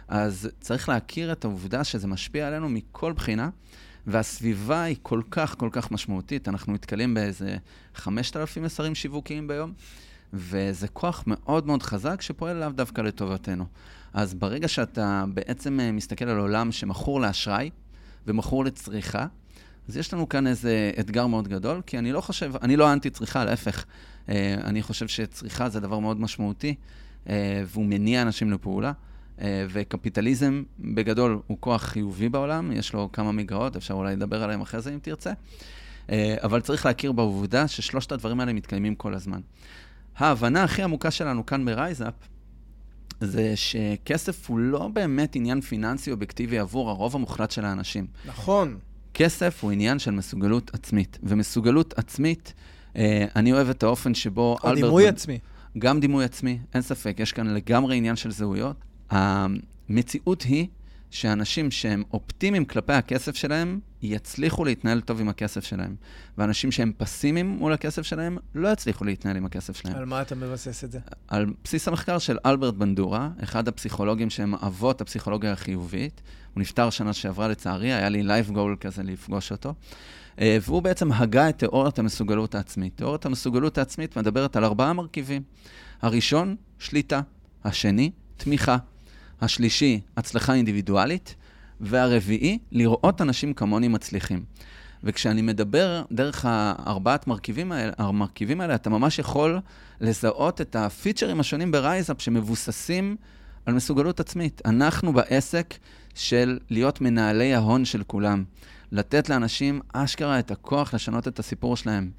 [0.08, 3.50] אז צריך להכיר את העובדה שזה משפיע עלינו מכל בחינה,
[4.06, 6.48] והסביבה היא כל כך כל כך משמעותית.
[6.48, 7.56] אנחנו נתקלים באיזה
[7.94, 9.72] 5,000 מסרים שיווקיים ביום,
[10.32, 13.64] וזה כוח מאוד מאוד חזק שפועל לאו דווקא לטובתנו.
[14.12, 17.70] אז ברגע שאתה בעצם אה, מסתכל על עולם שמכור לאשראי
[18.26, 19.26] ומכור לצריכה,
[19.88, 23.10] אז יש לנו כאן איזה אתגר מאוד גדול, כי אני לא חושב, אני לא אנטי
[23.10, 23.84] צריכה, להפך.
[24.28, 26.74] אה, אני חושב שצריכה זה דבר מאוד משמעותי,
[27.28, 28.92] אה, והוא מניע אנשים לפעולה.
[29.40, 34.60] אה, וקפיטליזם בגדול הוא כוח חיובי בעולם, יש לו כמה מגרעות, אפשר אולי לדבר עליהם
[34.60, 35.32] אחרי זה אם תרצה.
[36.44, 39.40] אבל צריך להכיר בעובדה ששלושת הדברים האלה מתקיימים כל הזמן.
[40.16, 42.14] ההבנה הכי עמוקה שלנו כאן ברייזאפ,
[43.20, 48.06] זה שכסף הוא לא באמת עניין פיננסי אובייקטיבי עבור הרוב המוחלט של האנשים.
[48.26, 48.78] נכון.
[49.14, 52.54] כסף הוא עניין של מסוגלות עצמית, ומסוגלות עצמית,
[52.96, 54.56] אה, אני אוהב את האופן שבו...
[54.64, 55.38] או דימוי עצמי.
[55.78, 58.76] גם דימוי עצמי, אין ספק, יש כאן לגמרי עניין של זהויות.
[59.10, 60.66] המציאות היא
[61.10, 65.94] שאנשים שהם אופטימיים כלפי הכסף שלהם, יצליחו להתנהל טוב עם הכסף שלהם.
[66.38, 69.96] ואנשים שהם פסימיים מול הכסף שלהם, לא יצליחו להתנהל עם הכסף שלהם.
[69.96, 70.98] על מה אתה מבסס את זה?
[71.28, 76.22] על בסיס המחקר של אלברט בנדורה, אחד הפסיכולוגים שהם אבות הפסיכולוגיה החיובית.
[76.54, 79.74] הוא נפטר שנה שעברה לצערי, היה לי life goal כזה לפגוש אותו.
[80.40, 82.96] אה, והוא בעצם הגה את תיאוריית המסוגלות העצמית.
[82.96, 85.42] תיאוריית המסוגלות העצמית מדברת על ארבעה מרכיבים.
[86.02, 87.20] הראשון, שליטה.
[87.64, 88.76] השני, תמיכה.
[89.40, 91.34] השלישי, הצלחה אינדיבידואלית.
[91.80, 94.44] והרביעי, לראות אנשים כמוני מצליחים.
[95.04, 99.60] וכשאני מדבר דרך הארבעת מרכיבים האלה, המרכיבים האלה, אתה ממש יכול
[100.00, 103.16] לזהות את הפיצ'רים השונים ברייזאפ שמבוססים
[103.66, 104.62] על מסוגלות עצמית.
[104.64, 105.74] אנחנו בעסק
[106.14, 108.44] של להיות מנהלי ההון של כולם.
[108.92, 112.10] לתת לאנשים אשכרה את הכוח לשנות את הסיפור שלהם.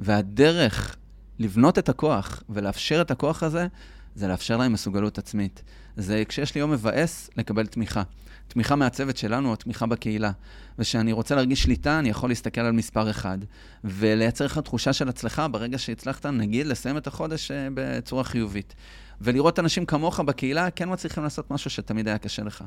[0.00, 0.96] והדרך
[1.38, 3.66] לבנות את הכוח ולאפשר את הכוח הזה,
[4.14, 5.62] זה לאפשר להם מסוגלות עצמית.
[5.96, 8.02] זה כשיש לי יום מבאס, לקבל תמיכה.
[8.48, 10.30] תמיכה מהצוות שלנו או תמיכה בקהילה.
[10.78, 13.38] וכשאני רוצה להרגיש שליטה, אני יכול להסתכל על מספר אחד,
[13.84, 18.74] ולייצר לך תחושה של הצלחה ברגע שהצלחת, נגיד, לסיים את החודש אה, בצורה חיובית.
[19.20, 22.64] ולראות אנשים כמוך בקהילה כן מצליחים לעשות משהו שתמיד היה קשה לך.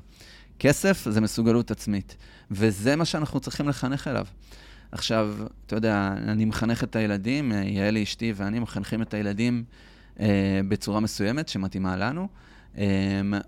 [0.60, 2.18] כסף זה מסוגלות עצמית,
[2.52, 4.26] וזה מה שאנחנו צריכים לחנך אליו.
[4.92, 9.64] עכשיו, אתה יודע, אני מחנך את הילדים, אה, יעלי אשתי ואני מחנכים את הילדים
[10.68, 12.28] בצורה מסוימת שמתאימה לנו.
[12.76, 12.80] Um,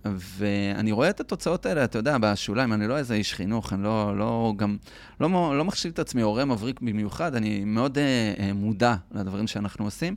[0.06, 4.18] ואני רואה את התוצאות האלה, אתה יודע, בשוליים, אני לא איזה איש חינוך, אני לא,
[4.18, 4.78] לא גם,
[5.20, 10.16] לא, לא מחשיב את עצמי הורה מבריק במיוחד, אני מאוד uh, מודע לדברים שאנחנו עושים.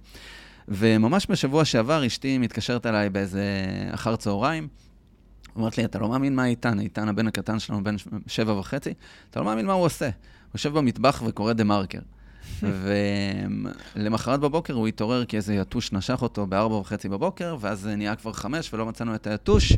[0.69, 3.45] וממש בשבוע שעבר אשתי מתקשרת אליי באיזה
[3.91, 4.69] אחר צהריים,
[5.57, 8.95] אומרת לי, אתה לא מאמין מה איתן, איתן הבן הקטן שלנו, בן שבע וחצי,
[9.31, 10.07] אתה לא מאמין מה הוא עושה.
[10.07, 10.13] הוא
[10.55, 11.99] יושב במטבח וקורא דה מרקר.
[13.97, 18.33] ולמחרת בבוקר הוא התעורר כי איזה יתוש נשך אותו בארבע וחצי בבוקר, ואז נהיה כבר
[18.33, 19.73] חמש ולא מצאנו את היתוש.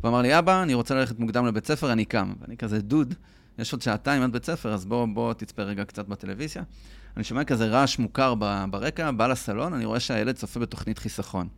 [0.00, 2.32] הוא אמר לי, אבא, אני רוצה ללכת מוקדם לבית ספר, אני קם.
[2.40, 3.14] ואני כזה, דוד,
[3.58, 6.62] יש עוד שעתיים עד בית ספר, אז בוא, בוא תצפה רגע קצת בטלוויזיה.
[7.16, 8.34] אני שומע כזה רעש מוכר
[8.70, 11.48] ברקע, בא לסלון, אני רואה שהילד צופה בתוכנית חיסכון.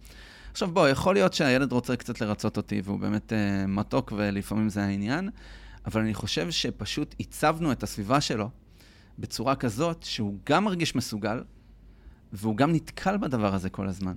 [0.51, 4.85] עכשיו בוא, יכול להיות שהילד רוצה קצת לרצות אותי, והוא באמת uh, מתוק ולפעמים זה
[4.85, 5.31] העניין,
[5.87, 8.51] אבל אני חושב שפשוט הצבנו את הסביבה שלו
[9.19, 11.43] בצורה כזאת שהוא גם מרגיש מסוגל,
[12.33, 14.13] והוא גם נתקל בדבר הזה כל הזמן.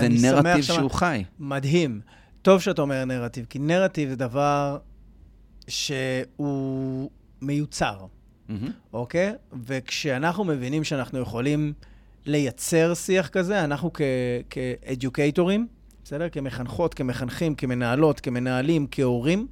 [0.00, 1.24] זה נרטיב שהוא חי.
[1.38, 2.00] מדהים.
[2.42, 4.78] טוב שאתה אומר נרטיב, כי נרטיב זה דבר
[5.68, 7.10] שהוא
[7.42, 8.06] מיוצר,
[8.48, 8.52] mm-hmm.
[8.92, 9.32] אוקיי?
[9.66, 11.72] וכשאנחנו מבינים שאנחנו יכולים
[12.26, 13.90] לייצר שיח כזה, אנחנו
[14.50, 15.66] כאדיוקייטורים,
[16.04, 16.28] בסדר?
[16.28, 19.46] כמחנכות, כמחנכים, כמנהלות, כמנהלים, כהורים,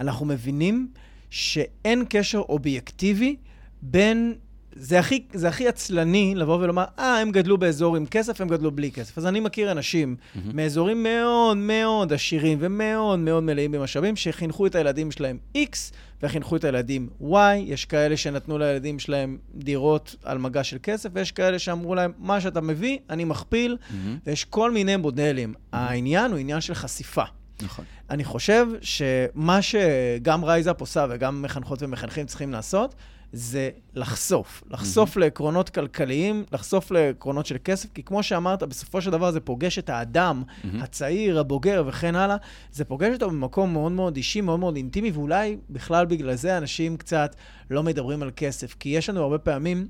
[0.00, 0.88] אנחנו מבינים
[1.30, 3.36] שאין קשר אובייקטיבי
[3.82, 4.34] בין...
[4.78, 8.70] זה הכי, זה הכי עצלני לבוא ולומר, אה, הם גדלו באזור עם כסף, הם גדלו
[8.70, 9.18] בלי כסף.
[9.18, 10.38] אז אני מכיר אנשים mm-hmm.
[10.54, 15.76] מאזורים מאוד מאוד עשירים ומאוד מאוד מלאים במשאבים, שחינכו את הילדים שלהם X
[16.22, 17.36] וחינכו את הילדים Y.
[17.64, 22.40] יש כאלה שנתנו לילדים שלהם דירות על מגע של כסף, ויש כאלה שאמרו להם, מה
[22.40, 23.94] שאתה מביא, אני מכפיל, mm-hmm.
[24.26, 25.54] ויש כל מיני מודלים.
[25.54, 25.76] Mm-hmm.
[25.76, 27.24] העניין הוא עניין של חשיפה.
[27.62, 27.84] נכון.
[28.10, 32.94] אני חושב שמה שגם רייזאפ עושה וגם מחנכות ומחנכים צריכים לעשות,
[33.32, 34.62] זה לחשוף.
[34.70, 35.20] לחשוף mm-hmm.
[35.20, 39.88] לעקרונות כלכליים, לחשוף לעקרונות של כסף, כי כמו שאמרת, בסופו של דבר זה פוגש את
[39.88, 40.66] האדם, mm-hmm.
[40.82, 42.36] הצעיר, הבוגר וכן הלאה.
[42.72, 46.96] זה פוגש אותו במקום מאוד מאוד אישי, מאוד מאוד אינטימי, ואולי בכלל בגלל זה אנשים
[46.96, 47.36] קצת
[47.70, 48.74] לא מדברים על כסף.
[48.80, 49.88] כי יש לנו הרבה פעמים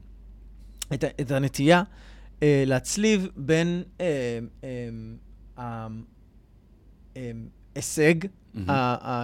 [0.94, 1.82] את, את הנטייה
[2.42, 5.86] אה, להצליב בין אה, אה,
[7.16, 7.30] אה,
[7.76, 8.70] אה, הישג, mm-hmm.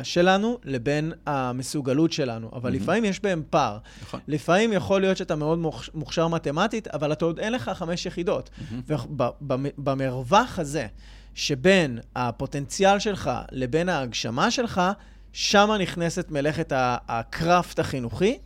[0.03, 2.51] שלנו לבין המסוגלות שלנו.
[2.53, 2.75] אבל mm-hmm.
[2.75, 3.79] לפעמים יש בהם פער.
[4.03, 4.21] נכון.
[4.29, 5.59] לפעמים יכול להיות שאתה מאוד
[5.95, 8.51] מוכשר מתמטית, אבל אתה עוד אין לך חמש יחידות.
[8.51, 8.93] Mm-hmm.
[8.93, 10.87] ובמרווח הזה,
[11.35, 14.81] שבין הפוטנציאל שלך לבין ההגשמה שלך,
[15.33, 16.73] שם נכנסת מלאכת
[17.09, 18.39] ה craft החינוכי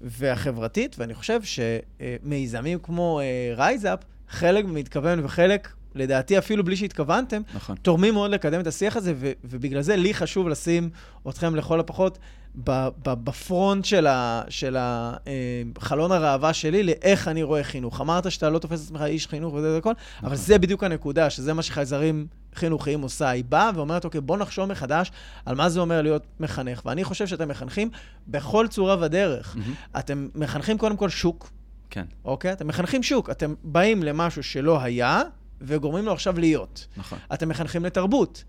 [0.00, 3.20] והחברתית, ואני חושב שמיזמים כמו
[3.56, 7.76] רייזאפ, אה, חלק מתכוון וחלק לדעתי אפילו בלי שהתכוונתם, נכון.
[7.76, 10.90] תורמים מאוד לקדם את השיח הזה, ו- ובגלל זה לי חשוב לשים
[11.28, 12.18] אתכם לכל הפחות
[12.64, 15.32] ב- ב- ב front של, ה- של ה- אה,
[15.78, 18.00] חלון הראווה שלי לאיך אני רואה חינוך.
[18.00, 20.28] אמרת שאתה לא תופס את עצמך איש חינוך וזה וכל, נכון.
[20.28, 23.28] אבל זה בדיוק הנקודה, שזה מה שחייזרים חינוכיים עושה.
[23.28, 25.12] היא באה ואומרת, אוקיי, בוא נחשוב מחדש
[25.46, 26.82] על מה זה אומר להיות מחנך.
[26.84, 27.90] ואני חושב שאתם מחנכים
[28.28, 29.56] בכל צורה ודרך.
[29.56, 29.98] Mm-hmm.
[29.98, 31.50] אתם מחנכים קודם כל שוק.
[31.90, 32.04] כן.
[32.24, 32.52] אוקיי?
[32.52, 33.30] אתם מחנכים שוק.
[33.30, 35.22] אתם באים למשהו שלא היה,
[35.66, 36.86] וגורמים לו עכשיו להיות.
[36.96, 37.18] נכון.
[37.34, 38.44] אתם מחנכים לתרבות.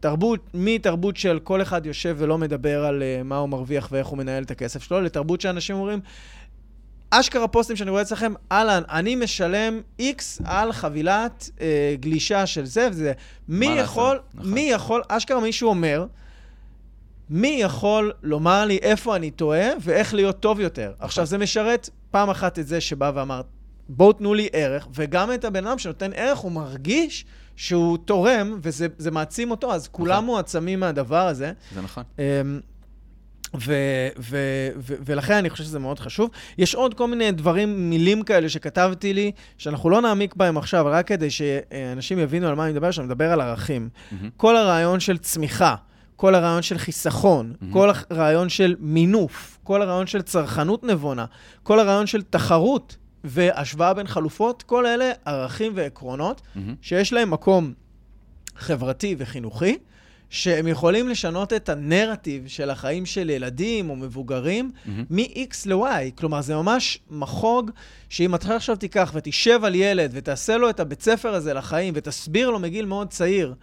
[0.00, 4.18] תרבות, מתרבות של כל אחד יושב ולא מדבר על uh, מה הוא מרוויח ואיך הוא
[4.18, 6.00] מנהל את הכסף שלו, לתרבות שאנשים אומרים,
[7.10, 11.60] אשכרה פוסטים שאני רואה אצלכם, אהלן, אני משלם איקס על חבילת uh,
[12.00, 13.12] גלישה של זה וזה.
[13.48, 14.50] מי יכול, נכון.
[14.52, 16.06] מי יכול, אשכרה מישהו אומר,
[17.30, 20.92] מי יכול לומר לי איפה אני טועה ואיך להיות טוב יותר?
[20.96, 21.04] נכון.
[21.04, 23.40] עכשיו, זה משרת פעם אחת את זה שבא ואמר,
[23.96, 27.24] בואו תנו לי ערך, וגם את הבן אדם שנותן ערך, הוא מרגיש
[27.56, 30.24] שהוא תורם, וזה מעצים אותו, אז כולם נכון.
[30.24, 31.52] מועצמים מהדבר הזה.
[31.74, 32.04] זה נכון.
[32.18, 32.60] אמ,
[33.56, 36.30] ו- ו- ו- ולכן אני חושב שזה מאוד חשוב.
[36.58, 41.06] יש עוד כל מיני דברים, מילים כאלה שכתבתי לי, שאנחנו לא נעמיק בהם עכשיו, רק
[41.06, 43.88] כדי שאנשים יבינו על מה אני מדבר, שאני מדבר על ערכים.
[43.92, 44.14] Mm-hmm.
[44.36, 45.74] כל הרעיון של צמיחה,
[46.16, 47.72] כל הרעיון של חיסכון, mm-hmm.
[47.72, 51.24] כל הרעיון של מינוף, כל הרעיון של צרכנות נבונה,
[51.62, 56.58] כל הרעיון של תחרות, והשוואה בין חלופות, כל אלה ערכים ועקרונות mm-hmm.
[56.82, 57.72] שיש להם מקום
[58.56, 59.78] חברתי וחינוכי,
[60.30, 65.04] שהם יכולים לשנות את הנרטיב של החיים של ילדים או מבוגרים מהמם.
[65.10, 66.10] מ-X ל-Y.
[66.14, 67.70] כלומר, זה ממש מחוג
[68.08, 72.50] שאם אתה עכשיו תיקח ותשב על ילד ותעשה לו את הבית ספר הזה לחיים ותסביר
[72.50, 73.54] לו מגיל מאוד צעיר,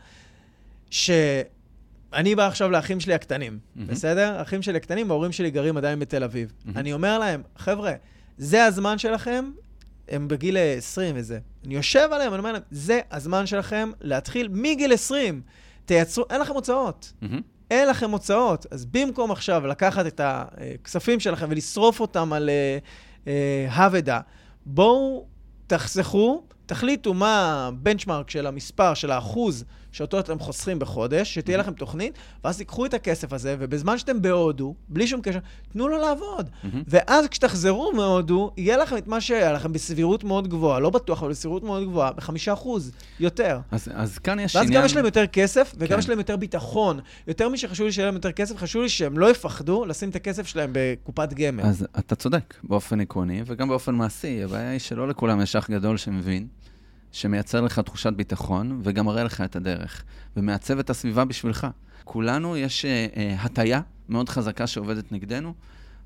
[0.90, 3.88] שאני בא עכשיו לאחים שלי הקטנים, מהמם.
[3.88, 4.36] בסדר?
[4.38, 6.54] האחים שלי הקטנים וההורים שלי גרים עדיין בתל אביב.
[6.66, 6.78] מהמם.
[6.78, 7.94] אני אומר להם, חבר'ה,
[8.40, 9.52] זה הזמן שלכם,
[10.08, 11.40] הם בגיל אה, 20 וזה.
[11.66, 15.42] אני יושב עליהם, אני אומר להם, זה הזמן שלכם להתחיל מגיל 20.
[15.86, 17.14] תייצרו, אין לכם הוצאות.
[17.22, 17.42] מהמם.
[17.72, 18.66] אין לכם הוצאות.
[18.72, 22.78] אז במקום עכשיו לקחת את הכספים שלכם ולשרוף אותם על אה,
[23.28, 24.20] אה, האבדה,
[24.66, 25.26] בואו
[25.68, 32.14] תחסכו, תחליטו מה הבנצ'מרק של המספר, של האחוז שאותו אתם חוסכים בחודש, שתהיה לכם תוכנית,
[32.44, 35.40] ואז תיקחו את הכסף הזה, ובזמן שאתם בהודו, בלי שום קשר,
[35.74, 36.50] תנו לו לעבוד.
[36.64, 36.84] מהמם.
[36.88, 41.32] ואז כשתחזרו מהודו, יהיה לכם את מה שהיה לכם בסבירות מאוד גבוהה, לא בטוח, אבל
[41.32, 43.60] בסבירות מאוד גבוהה, בחמישה אחוז יותר.
[43.72, 44.82] אז, אז כאן יש ואז עניין...
[44.82, 46.00] גם יש להם יותר כסף, וגם כן.
[46.00, 47.00] יש להם יותר ביטחון.
[47.28, 50.48] יותר משחשוב לי שיהיה להם יותר כסף, חשוב לי שהם לא יפחדו לשים את הכסף
[50.48, 51.64] שלהם בקופת גמל.
[51.64, 54.44] אז אתה צודק, באופן עקרוני, וגם באופן מעשי.
[54.44, 56.48] הבעיה היא שלא לכולם יש אח גדול שמבין,
[57.12, 60.04] שמייצר לך תחושת ביטחון, וגם מראה לך את הדרך,
[60.38, 61.68] ומעצב את הסביבה בשבילך.
[62.04, 65.54] כולנו יש אה, אה, הטיה מאוד חזקה שעובדת נגדנו,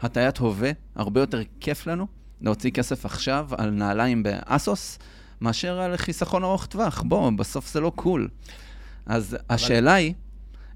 [0.02, 2.08] הטיית הווה, הרבה יותר כיף לנו
[2.42, 5.00] להוציא כסף עכשיו על נעליים באסוס,
[5.42, 7.02] מאשר על חיסכון ארוך טווח.
[7.02, 8.30] בוא, בסוף זה לא קול.
[9.06, 10.13] אז השאלה היא,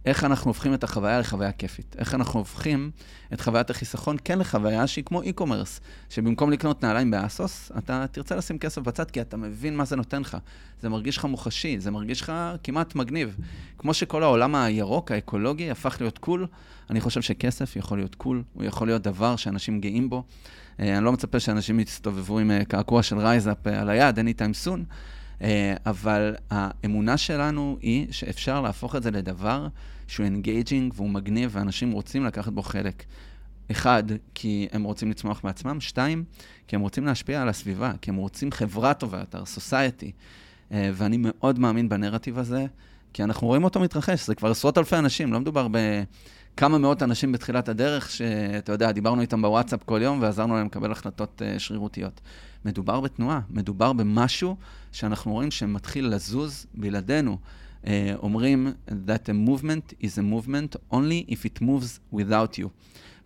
[0.08, 1.96] איך אנחנו הופכים את החוויה לחוויה כיפית?
[2.00, 2.92] איך אנחנו הופכים
[3.34, 8.58] את חוויית החיסכון כן לחוויה שהיא כמו e-commerce, שבמקום לקנות נעליים באסוס, אתה תרצה לשים
[8.58, 10.38] כסף בצד, כי אתה מבין מה זה נותן לך.
[10.82, 13.38] זה מרגיש לך מוחשי, זה מרגיש לך כמעט מגניב.
[13.78, 16.48] כמו שכל העולם הירוק, האקולוגי, הפך להיות cool,
[16.90, 20.24] אני חושב שכסף יכול להיות cool, הוא יכול להיות דבר שאנשים גאים בו.
[20.80, 24.66] אה, אני לא מצפה שאנשים יסתובבו עם אה, קעקוע של רייזאפ אה, על היד, anytime
[24.66, 24.80] soon,
[25.86, 29.68] אבל האמונה שלנו היא שאפשר להפוך את זה לדבר
[30.08, 33.04] שהוא engaging והוא מגניב, ואנשים רוצים לקחת בו חלק.
[33.72, 36.24] אחד, כי הם רוצים לצמוח בעצמם, שתיים,
[36.68, 40.12] כי הם רוצים להשפיע על הסביבה, כי הם רוצים חברה טובה יותר, society.
[40.72, 42.66] ואני מאוד מאמין בנרטיב הזה,
[43.14, 47.32] כי אנחנו רואים אותו מתרחש, זה כבר עשרות אלפי אנשים, לא מדובר בכמה מאות אנשים
[47.32, 52.22] בתחילת הדרך, שאתה יודע, דיברנו איתם בוואטסאפ כל יום ועזרנו להם לקבל החלטות אה, שרירותיות.
[52.66, 54.56] מדובר בתנועה, מדובר במשהו
[54.92, 57.38] שאנחנו רואים שמתחיל לזוז בלעדינו.
[57.84, 57.88] Uh,
[58.18, 62.68] אומרים that a movement is a movement only if it moves without you.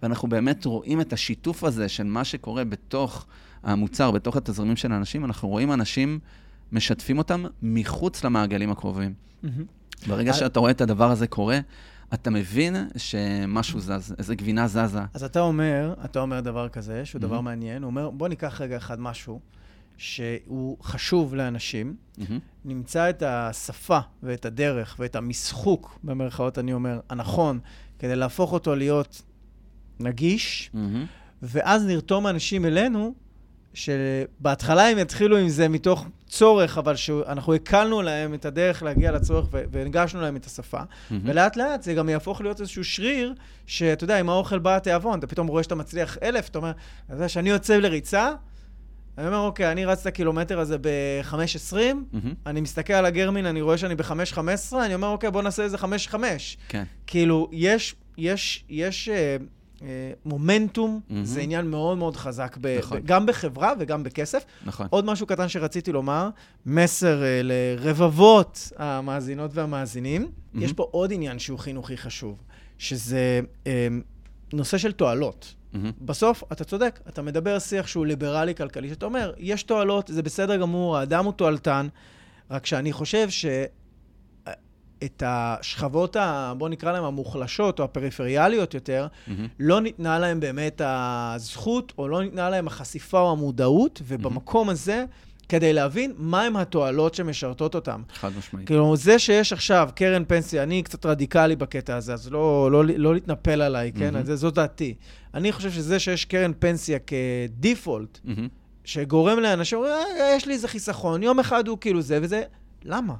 [0.03, 3.25] ואנחנו באמת רואים את השיתוף הזה של מה שקורה בתוך
[3.63, 6.19] המוצר, בתוך התזרימים של האנשים, אנחנו רואים אנשים
[6.71, 9.13] משתפים אותם מחוץ למעגלים הקרובים.
[9.43, 9.63] מהמם.
[10.07, 11.59] ברגע אז- שאתה רואה את הדבר הזה קורה,
[12.13, 14.99] אתה מבין שמשהו זז, איזה גבינה זזה.
[15.13, 17.45] אז אתה אומר, אתה אומר דבר כזה, שהוא דבר מהמם.
[17.45, 19.39] מעניין, הוא אומר, בוא ניקח רגע אחד משהו
[19.97, 22.39] שהוא חשוב לאנשים, מהמם.
[22.65, 27.59] נמצא את השפה ואת הדרך ואת המשחוק, במרכאות אני אומר, הנכון,
[27.99, 29.21] כדי להפוך אותו להיות
[29.99, 31.05] נגיש, מהמם.
[31.41, 33.13] ואז נרתום אנשים אלינו,
[33.73, 39.47] שבהתחלה הם יתחילו עם זה מתוך צורך, אבל שאנחנו הקלנו להם את הדרך להגיע לצורך
[39.51, 40.81] והנגשנו להם את השפה.
[41.09, 41.29] מהמם.
[41.29, 43.33] ולאט לאט זה גם יהפוך להיות איזשהו שריר,
[43.65, 46.71] שאתה יודע, עם האוכל בא התיאבון, אתה פתאום רואה שאתה מצליח אלף, אתה אומר,
[47.05, 48.31] אתה יודע, כשאני יוצא לריצה,
[49.17, 52.33] אני אומר, אוקיי, אני רצתי את הקילומטר הזה ב-5.20, מהמם.
[52.45, 56.15] אני מסתכל על הגרמין, אני רואה שאני ב-5.15, אני אומר, אוקיי, בוא נעשה איזה 5.5.
[56.67, 56.83] כן.
[57.07, 59.37] כאילו, יש, יש, יש אה,
[59.81, 59.87] אה,
[60.25, 61.25] מומנטום, מהמם.
[61.25, 62.99] זה עניין מאוד מאוד חזק, ב, נכון.
[62.99, 64.43] ב, גם בחברה וגם בכסף.
[64.65, 64.87] נכון.
[64.89, 66.29] עוד משהו קטן שרציתי לומר,
[66.65, 70.21] מסר אה, לרבבות המאזינות והמאזינים.
[70.21, 70.65] מהמם.
[70.65, 72.37] יש פה עוד עניין שהוא חינוכי חשוב,
[72.77, 73.87] שזה אה,
[74.53, 75.53] נושא של תועלות.
[75.73, 75.91] מהמם.
[76.01, 80.57] בסוף, אתה צודק, אתה מדבר שיח שהוא ליברלי כלכלי, שאתה אומר, יש תועלות, זה בסדר
[80.57, 81.87] גמור, האדם הוא תועלתן,
[82.51, 83.45] רק שאני חושב ש...
[85.03, 89.47] את השכבות, ה, בוא נקרא להן המוחלשות או הפריפריאליות יותר, מהמם.
[89.59, 95.05] לא ניתנה להם באמת הזכות, או לא ניתנה להם החשיפה או המודעות, ובמקום הזה,
[95.51, 98.01] כדי להבין מהם התועלות שמשרתות אותם.
[98.13, 98.67] חד משמעית.
[98.67, 103.13] כאילו, זה שיש עכשיו קרן פנסיה, אני קצת רדיקלי בקטע הזה, אז לא, לא, לא
[103.13, 104.13] להתנפל עליי, כן?
[104.13, 104.31] מהמם.
[104.31, 104.93] אז זו דעתי.
[105.33, 108.47] אני חושב שזה שיש קרן פנסיה כדיפולט, מהמם.
[108.83, 112.41] שגורם לאנשים, "אה, יש לי איזה חיסכון, יום אחד הוא כאילו זה וזה,
[112.85, 113.13] למה?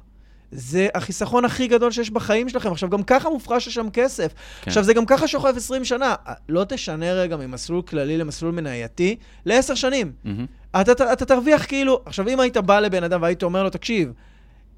[0.52, 2.72] זה החיסכון הכי גדול שיש בחיים שלכם.
[2.72, 4.32] עכשיו, גם ככה מופרש לשם כסף.
[4.62, 4.70] כן.
[4.70, 6.14] עכשיו, זה גם ככה שוכב 20 שנה.
[6.48, 9.16] לא תשנה רגע ממסלול כללי למסלול מנייתי
[9.46, 10.12] לעשר שנים.
[10.24, 10.46] מהמם.
[10.80, 12.02] אתה, אתה, אתה תרוויח כאילו...
[12.06, 14.12] עכשיו, אם היית בא לבן אדם והיית אומר לו, תקשיב,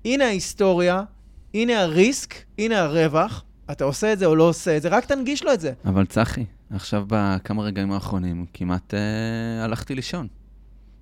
[0.04, 1.02] הנה ההיסטוריה,
[1.54, 5.44] הנה הריסק, הנה הרווח, אתה עושה את זה או לא עושה את זה, רק תנגיש
[5.44, 5.72] לו את זה.
[5.84, 10.26] אבל צחי, עכשיו בכמה רגעים האחרונים כמעט אה, הלכתי לישון.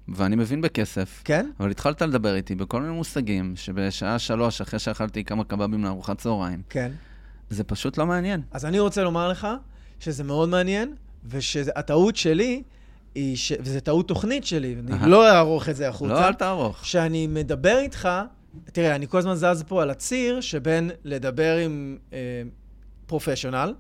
[0.09, 1.51] ואני מבין בכסף, כן?
[1.61, 6.63] אבל התחלת לדבר איתי בכל מיני מושגים, שבשעה שלוש, אחרי שאכלתי כמה קבבים לארוחת צהריים,
[6.69, 6.93] כן.
[7.51, 8.43] זה פשוט לא מעניין.
[8.51, 9.49] אז אני רוצה לומר לך
[10.01, 10.95] שזה מאוד מעניין,
[11.29, 12.63] ושהטעות שלי
[13.15, 13.53] היא, ש...
[13.61, 14.77] וזו טעות תוכנית שלי.
[14.91, 16.13] אני לא אערוך את זה החוצה.
[16.13, 16.87] לא, אל תערוך.
[16.87, 18.09] שאני מדבר איתך,
[18.73, 22.19] תראה, אני כל הזמן זז פה על הציר שבין לדבר עם אה,
[23.07, 23.75] professional.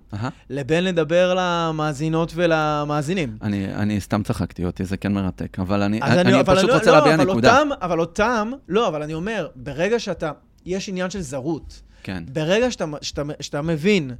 [0.51, 3.37] לבין לדבר למאזינות ולמאזינים.
[3.43, 6.74] אני, אני סתם צחקתי אותי, זה כן מרתק, אבל אני, אז אני, אבל פשוט לא-
[6.74, 7.59] רוצה לא, להביע אבל נקודה.
[7.61, 10.33] אותם, אבל אותם, לא, אבל אני אומר, ברגע שאתה,
[10.66, 11.83] יש עניין של זרות.
[12.03, 12.24] כן.
[12.33, 14.11] ברגע שאתה, שאתה, שאתה מבין,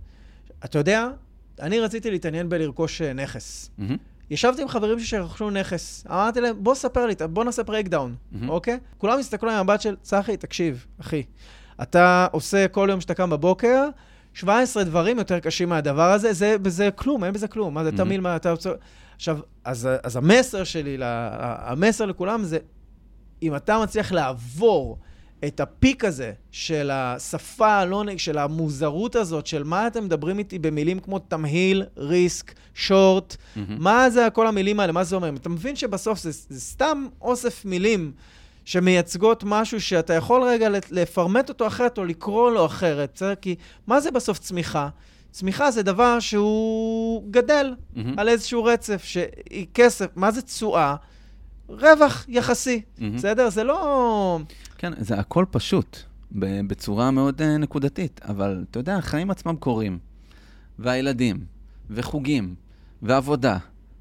[0.65, 1.09] אתה יודע,
[1.61, 3.71] אני רציתי להתעניין בלרכוש אה, נכס.
[3.79, 3.97] מהמם.
[4.33, 8.49] ישבתי עם חברים שרכשו נכס, אמרתי להם, בוא ספר לי, בוא נעשה breakdown, מהמם.
[8.49, 8.79] אוקיי?
[8.99, 11.23] כולם הסתכלו עם המבט של, צחי, תקשיב, אחי,
[11.83, 13.89] אתה עושה כל יום שאתה קם בבוקר,
[14.35, 17.75] 17 דברים יותר קשים מהדבר הזה, זה, זה כלום, אין בזה כלום.
[17.75, 18.05] מה זה מהמם.
[18.05, 18.71] תמיל, מה אתה רוצה...
[19.17, 21.31] עכשיו, אז, אז המסר שלי, לה-
[21.71, 22.59] המסר לכולם זה,
[23.43, 24.99] אם אתה מצליח לעבור
[25.47, 30.99] את הפיק הזה של השפה הלא, של המוזרות הזאת, של מה אתם מדברים איתי במילים
[31.01, 33.77] כמו תמהיל, ריסק, שורט, מהמם.
[33.83, 35.31] מה זה כל המילים האלה, מה זה אומר?
[35.37, 38.13] אתה מבין שבסוף זה, זה סתם אוסף מילים
[38.65, 43.35] שמייצגות משהו שאתה יכול רגע לפ- לפרמט אותו אחרת או לקרוא לו אחרת, בסדר?
[43.35, 43.55] כי
[43.87, 44.89] מה זה בסוף צמיחה?
[45.31, 48.19] צמיחה זה דבר שהוא גדל מהמם.
[48.19, 50.95] על איזשהו רצף, שהיא כסף, מה זה תשואה?
[51.69, 53.17] רווח יחסי, מהמם.
[53.17, 53.51] בסדר?
[53.51, 54.39] זה לא...
[54.83, 55.99] כן, זה הכל פשוט,
[56.67, 59.99] בצורה מאוד אה, נקודתית, אבל אתה יודע, החיים עצמם קורים,
[60.79, 61.45] והילדים,
[61.91, 62.55] וחוגים,
[63.03, 63.59] ועבודה,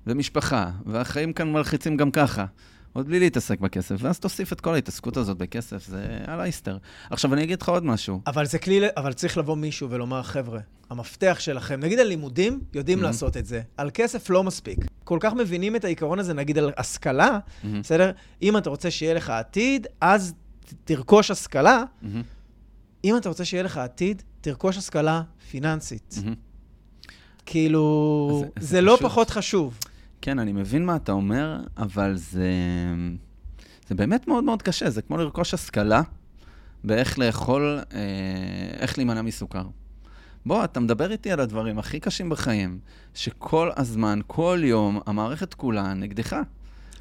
[0.08, 2.46] ומשפחה, והחיים כאן מלחיצים גם ככה,
[2.94, 6.78] עוד בלי להתעסק בכסף, ואז תוסיף את כל ההתעסקות הזאת בכסף, זה על האיסטר.
[7.10, 8.22] עכשיו, אני אגיד לך עוד משהו.
[8.28, 10.60] אבל זה כלי, אבל צריך לבוא מישהו ולומר, חבר'ה,
[10.90, 13.04] המפתח שלכם, נגיד על לימודים, יודעים Mhm.
[13.04, 13.62] לעשות את זה.
[13.78, 14.78] על כסף לא מספיק.
[15.04, 18.12] כל כך מבינים את העיקרון הזה, נגיד על השכלה, מהמם, בסדר?
[18.42, 20.34] אם אתה רוצה שיהיה לך עתיד, אז
[20.84, 21.84] תרכוש השכלה.
[22.01, 22.22] מהמם,
[23.03, 26.15] אם אתה רוצה שיהיה לך עתיד, תרכוש השכלה פיננסית.
[26.24, 26.36] מהמם.
[27.45, 29.78] כאילו, זה- זה, זה לא פחות חשוב.
[30.22, 32.49] כן, אני מבין מה אתה אומר, אבל זה,
[33.88, 34.89] זה באמת מאוד מאוד קשה.
[34.89, 36.01] זה כמו לרכוש השכלה
[36.84, 37.99] באיך לאכול, אה,
[38.80, 39.63] איך להימנע מסוכר.
[40.45, 42.80] בוא, אתה מדבר איתי על הדברים הכי קשים בחיים,
[43.13, 46.36] שכל הזמן, כל יום, המערכת כולה נגדך.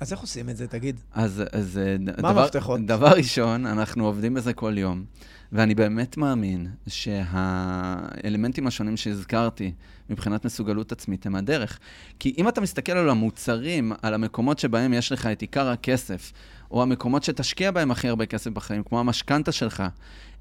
[0.00, 1.00] אז איך עושים את זה, תגיד?
[1.12, 2.80] אז, אז אה, מה דבר, המפתחות?
[2.80, 5.04] דבר ראשון, אנחנו עובדים בזה כל יום,
[5.52, 9.72] ואני באמת מאמין שהאלמנטים השונים שהזכרתי
[10.10, 11.78] מבחינת מסוגלות עצמית הם הדרך.
[12.18, 16.32] כי אם אתה מסתכל על המוצרים, על המקומות שבהם יש לך את עיקר הכסף,
[16.70, 19.82] או המקומות שתשקיע בהם הכי הרבה כסף בחיים, כמו המשכנתה שלך,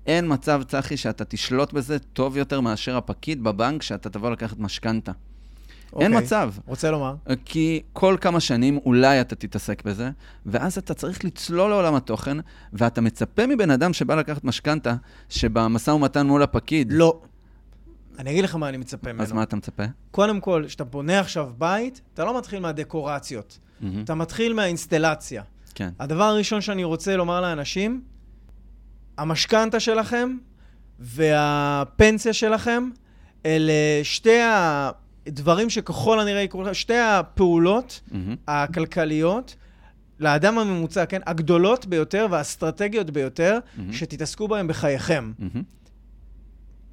[0.05, 5.11] אין מצב, צחי, שאתה תשלוט בזה טוב יותר מאשר הפקיד בבנק שאתה תבוא לקחת משכנתה.
[5.99, 6.25] אין אוקיי.
[6.25, 6.53] מצב.
[6.65, 7.15] רוצה לומר?
[7.45, 10.09] כי כל כמה שנים אולי אתה תתעסק בזה,
[10.45, 12.37] ואז אתה צריך לצלול לעולם התוכן,
[12.73, 14.95] ואתה מצפה מבן אדם שבא לקחת משכנתה,
[15.29, 17.21] שבמשא ומתן מול הפקיד, לא.
[18.19, 19.23] אני אגיד לך מה אני מצפה ממנו.
[19.23, 19.83] אז מה אתה מצפה?
[20.11, 23.59] קודם כל, כשאתה בונה עכשיו בית, אתה לא מתחיל מהדקורציות.
[23.81, 24.03] מהמם.
[24.03, 25.43] אתה מתחיל מהאינסטלציה.
[25.75, 25.89] כן.
[25.99, 28.01] הדבר הראשון שאני רוצה לומר לאנשים,
[29.17, 30.37] המשכנתה שלכם
[30.99, 32.89] והפנסיה שלכם,
[33.45, 33.73] אלה
[34.03, 34.39] שתי
[35.29, 38.35] הדברים שככל הנראה יקרו לכם, שתי הפעולות מהמם.
[38.47, 39.55] הכלכליות
[40.19, 41.21] לאדם הממוצע, כן?
[41.25, 43.93] הגדולות ביותר והאסטרטגיות ביותר, מהמם.
[43.93, 45.31] שתתעסקו בהן בחייכם.
[45.39, 45.63] מהמם.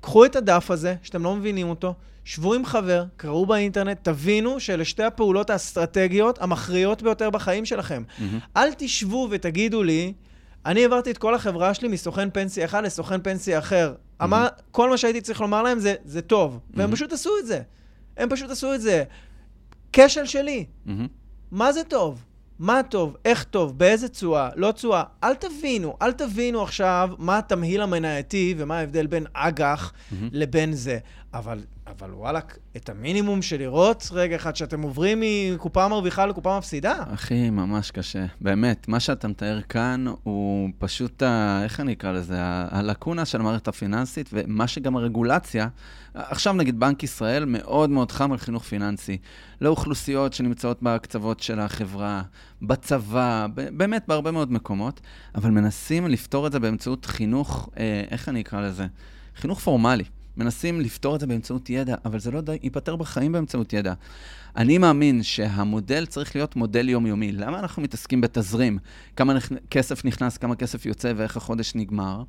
[0.01, 4.85] קחו את הדף הזה, שאתם לא מבינים אותו, שבו עם חבר, קראו באינטרנט, תבינו שאלה
[4.85, 8.03] שתי הפעולות האסטרטגיות המכריעות ביותר בחיים שלכם.
[8.19, 8.39] מהמם.
[8.57, 10.13] אל תשבו ותגידו לי,
[10.67, 13.95] אני העברתי את כל החברה שלי מסוכן פנסיה אחד לסוכן פנסיה אחר.
[14.23, 16.51] אמר, כל מה שהייתי צריך לומר להם זה, זה טוב.
[16.51, 16.93] והם מהמם.
[16.93, 17.61] פשוט עשו את זה.
[18.17, 19.05] הם פשוט עשו את זה.
[19.93, 20.65] כשל שלי.
[20.87, 21.07] מהמם.
[21.51, 22.25] מה זה טוב?
[22.59, 23.17] מה טוב?
[23.25, 23.79] איך טוב?
[23.79, 24.51] באיזה תשואה?
[24.57, 25.03] לא תשואה?
[25.25, 30.29] אל תבינו, אל תבינו עכשיו מה התמהיל המנייתי ומה ההבדל בין אג"ח מהמם.
[30.33, 30.99] לבין זה.
[31.35, 32.45] אבל, אבל וואלכ,
[32.77, 35.23] את המינימום של לראות רגע אחד שאתם עוברים
[35.55, 37.05] מקופה מרוויחה לקופה מפסידה.
[37.15, 38.27] אחי, ממש קשה.
[38.41, 41.61] באמת, מה שאתה מתאר כאן הוא פשוט, ה...
[41.65, 42.37] איך אני אקרא לזה?
[42.71, 45.69] הלקונה של המערכת הפיננסית, ומה שגם הרגולציה.
[46.15, 49.19] עכשיו נגיד בנק ישראל מאוד מאוד חם על חינוך פיננסי,
[49.61, 52.23] לאוכלוסיות שנמצאות בקצוות של החברה,
[52.63, 55.01] בצבא, באמת בהרבה מאוד מקומות,
[55.35, 58.87] אבל מנסים לפתור את זה באמצעות חינוך, אה, איך אני אקרא לזה?
[59.37, 60.05] חינוך פורמלי.
[60.37, 63.95] מנסים לפתור את זה באמצעות ידע, אבל זה לא די, ייפתר בחיים באמצעות ידע.
[64.57, 67.33] אני מאמין שהמודל צריך להיות מודל יומיומי.
[67.33, 68.79] למה אנחנו מתעסקים בתזרים?
[69.17, 69.53] כמה נכ...
[69.71, 72.23] כסף נכנס, כמה כסף יוצא ואיך החודש נגמר?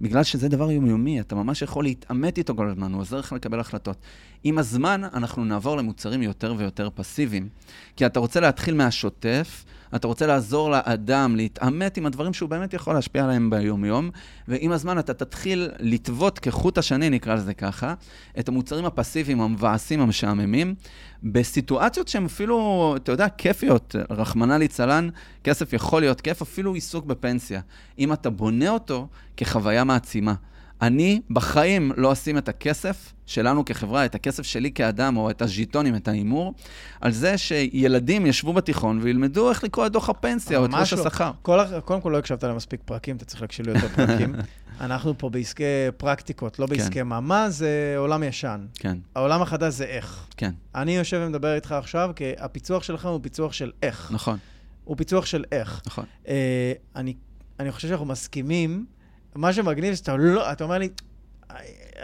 [0.00, 3.60] בגלל שזה דבר יומיומי, אתה ממש יכול להתעמת איתו כל הזמן, הוא עוזר לך לקבל
[3.60, 3.96] החלטות.
[4.44, 7.48] עם הזמן אנחנו נעבור למוצרים יותר ויותר פסיביים,
[7.96, 9.64] כי אתה רוצה להתחיל מהשוטף,
[9.96, 14.10] אתה רוצה לעזור לאדם להתעמת עם הדברים שהוא באמת יכול להשפיע עליהם ביומיום,
[14.48, 17.94] ועם הזמן אתה תתחיל לטוות כחוט השני, נקרא לזה ככה,
[18.38, 20.74] את המוצרים הפסיביים, המבאסים, המשעממים,
[21.22, 25.08] בסיטואציות שהן אפילו, אתה יודע, כיפיות, רחמנא ליצלן,
[25.44, 27.60] כסף יכול להיות כיף, אפילו עיסוק בפנסיה.
[27.98, 30.34] אם אתה בונה אותו כחוויה מעצימה.
[30.82, 35.96] אני בחיים לא אשים את הכסף שלנו כחברה, את הכסף שלי כאדם, או את הז'יטונים,
[35.96, 36.54] את ההימור,
[37.00, 41.00] על זה שילדים ישבו בתיכון וילמדו איך לקרוא את דוח הפנסיה או את ראש לא.
[41.00, 41.30] השכר.
[41.42, 44.34] כל, קודם כל לא הקשבת למספיק פרקים, אתה צריך להקשיב לי יותר פרקים.
[44.80, 45.64] אנחנו פה בעסקי
[45.96, 47.06] פרקטיקות, לא בעסקי כן.
[47.06, 48.66] מה, זה עולם ישן.
[48.74, 48.98] כן.
[49.14, 50.26] העולם החדש זה איך.
[50.36, 50.50] כן.
[50.74, 54.10] אני יושב ומדבר איתך עכשיו, כי הפיצוח שלך הוא פיצוח של איך.
[54.14, 54.38] נכון.
[54.84, 55.82] הוא פיצוח של איך.
[55.86, 56.04] נכון.
[56.28, 57.14] אה, אני,
[57.60, 58.86] אני חושב שאנחנו מסכימים.
[59.34, 60.88] מה שמגניב, שאתה לא, אתה אומר לי,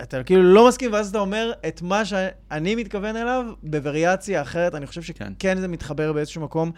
[0.03, 4.75] אתה כאילו לא מסכים, ואז אתה אומר את מה שאני מתכוון אליו בווריאציה אחרת.
[4.75, 6.71] אני חושב שכן כן זה מתחבר באיזשהו מקום,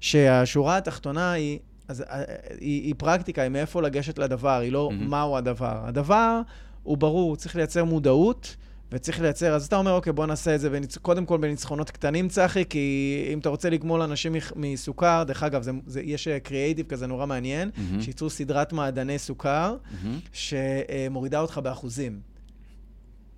[0.00, 2.22] שהשורה התחתונה היא, אז, אה,
[2.60, 5.08] היא, היא פרקטיקה, היא מאיפה לגשת לדבר, היא לא mm-hmm.
[5.08, 5.80] מהו הדבר.
[5.84, 6.40] הדבר
[6.82, 8.56] הוא ברור, צריך לייצר מודעות.
[8.92, 10.98] וצריך לייצר, אז אתה אומר, אוקיי, בוא נעשה את זה בניצ...
[10.98, 15.70] קודם כל בניצחונות קטנים, צחי, כי אם אתה רוצה לגמול אנשים מסוכר, דרך אגב, זה,
[15.86, 18.02] זה, יש קריאייטיב כזה נורא מעניין, mm-hmm.
[18.02, 20.06] שייצרו סדרת מעדני סוכר, mm-hmm.
[20.32, 22.20] שמורידה אותך באחוזים.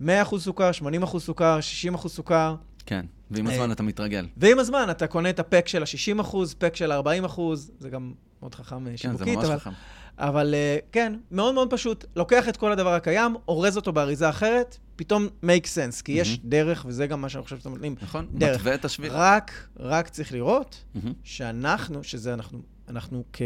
[0.02, 0.04] 100%
[0.38, 0.70] סוכר,
[1.04, 1.58] 80% סוכר,
[1.94, 2.54] 60% סוכר.
[2.86, 4.26] כן, ועם הזמן אתה מתרגל.
[4.36, 7.40] ועם הזמן אתה קונה את הפק של ה-60%, פק של ה-40%,
[7.78, 9.26] זה גם מאוד חכם שיווקית.
[9.26, 9.58] כן, זה ממש אבל...
[9.58, 9.70] חכם.
[10.18, 10.54] אבל
[10.92, 12.04] כן, מאוד מאוד פשוט.
[12.16, 16.20] לוקח את כל הדבר הקיים, אורז אותו באריזה אחרת, פתאום make sense, כי mm-hmm.
[16.20, 17.94] יש דרך, וזה גם מה שאני חושב שאתם נותנים.
[18.02, 18.56] נכון, דרך.
[18.56, 19.12] מתווה את השביל.
[19.12, 21.08] רק, רק צריך לראות mm-hmm.
[21.24, 23.42] שאנחנו, שזה אנחנו, אנחנו כ...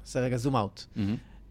[0.00, 0.80] נעשה רגע zoom out.
[0.80, 1.00] Mm-hmm.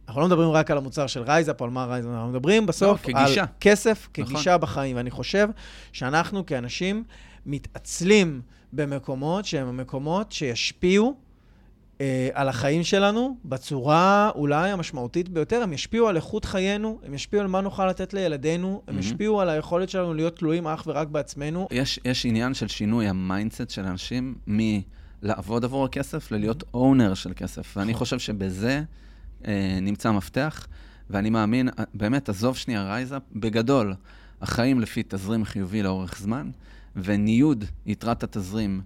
[0.07, 3.07] אנחנו לא מדברים רק על המוצר של רייזאפ או על מה רייזאפ, אנחנו מדברים בסוף
[3.07, 3.41] לא, כגישה.
[3.41, 4.25] על כסף, נכון.
[4.25, 4.61] כגישה נכון.
[4.61, 4.95] בחיים.
[4.95, 5.49] ואני חושב
[5.91, 7.03] שאנחנו כאנשים
[7.45, 8.41] מתעצלים
[8.73, 11.15] במקומות שהם המקומות שישפיעו
[12.01, 15.61] אה, על החיים שלנו בצורה אולי המשמעותית ביותר.
[15.61, 18.99] הם ישפיעו על איכות חיינו, הם ישפיעו על מה נוכל לתת לילדינו, הם mm-hmm.
[18.99, 21.67] ישפיעו על היכולת שלנו להיות תלויים אך ורק בעצמנו.
[21.71, 27.31] יש, יש עניין של שינוי ה mindset של אנשים מלעבוד עבור הכסף ללהיות owner של
[27.35, 27.77] כסף.
[27.77, 27.99] ואני נכון.
[27.99, 28.83] חושב שבזה
[29.47, 30.67] אה, נמצא המפתח,
[31.09, 33.93] ואני מאמין, אה, באמת, עזוב שנייה רייזאפ, בגדול,
[34.41, 36.49] החיים לפי תזרים חיובי לאורך זמן,
[36.95, 38.81] וניוד יתרת התזרים.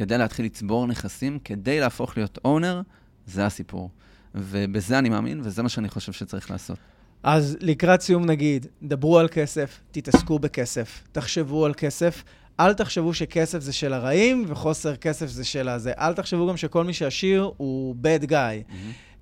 [0.00, 2.80] כדי להתחיל לצבור נכסים, כדי להפוך להיות owner,
[3.26, 3.90] זה הסיפור.
[4.34, 6.78] ובזה אני מאמין, וזה מה שאני חושב שצריך לעשות.
[7.22, 12.24] אז לקראת סיום נגיד, דברו על כסף, תתעסקו בכסף, תחשבו על כסף.
[12.60, 15.92] אל תחשבו שכסף זה של הרעים וחוסר כסף זה של הזה.
[15.98, 18.32] אל תחשבו גם שכל מי שעשיר הוא bad guy.
[18.32, 18.74] Mm-hmm.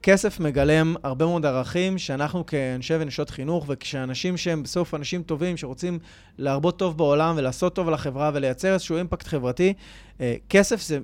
[0.03, 5.99] כסף מגלם הרבה מאוד ערכים שאנחנו כאנשי ונשות חינוך, וכשאנשים שהם בסוף אנשים טובים, שרוצים
[6.38, 9.72] להרבות טוב בעולם ולעשות טוב לחברה ולייצר איזשהו אימפקט חברתי,
[10.20, 10.99] אה, כסף זה,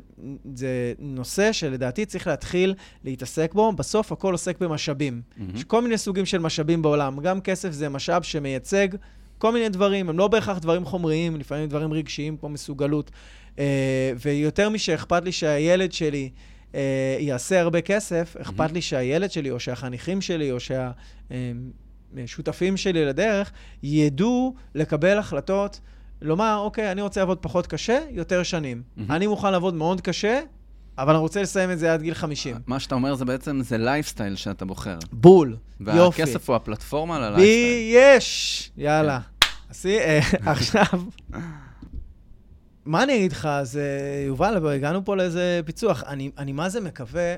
[0.55, 2.75] זה נושא שלדעתי צריך להתחיל
[3.05, 3.73] להתעסק בו.
[3.73, 5.23] בסוף הכל עוסק במשאבים.
[5.23, 5.43] Mm-hmm.
[5.55, 7.21] יש כל מיני סוגים של משאבים בעולם.
[7.21, 8.89] גם כסף זה משאב שמייצג
[9.39, 13.11] כל מיני דברים, הם לא בהכרח דברים חומריים, לפעמים דברים רגשיים כמו מסוגלות.
[13.59, 16.31] אה, ויותר משאכפת לי שהילד שלי...
[16.75, 20.57] אה, יעשה הרבה כסף, אכפת לי שהילד שלי, או שהחניכים שלי, או
[22.17, 23.53] שהשותפים שלי לדרך,
[23.83, 25.81] ידעו לקבל החלטות,
[26.23, 28.83] לומר, אוקיי, אני רוצה לעבוד פחות קשה, יותר שנים.
[29.11, 30.41] אני מוכן לעבוד מאוד קשה,
[30.99, 32.57] אבל אני רוצה לסיים את זה עד גיל 50.
[32.67, 34.99] מה שאתה אומר זה בעצם, זה לייפסטייל שאתה בוחר.
[35.13, 36.23] בול, יופי.
[36.23, 37.47] והכסף הוא הפלטפורמה ללייפסטייל.
[37.47, 38.71] בי יש!
[38.77, 39.21] יאללה.
[39.87, 40.21] אה,
[40.53, 40.85] עכשיו...
[42.85, 43.47] מה אני אגיד לך?
[43.47, 43.81] אז
[44.27, 46.03] יובל, הגענו פה לאיזה פיצוח.
[46.03, 47.35] אני, אני מה זה מקווה,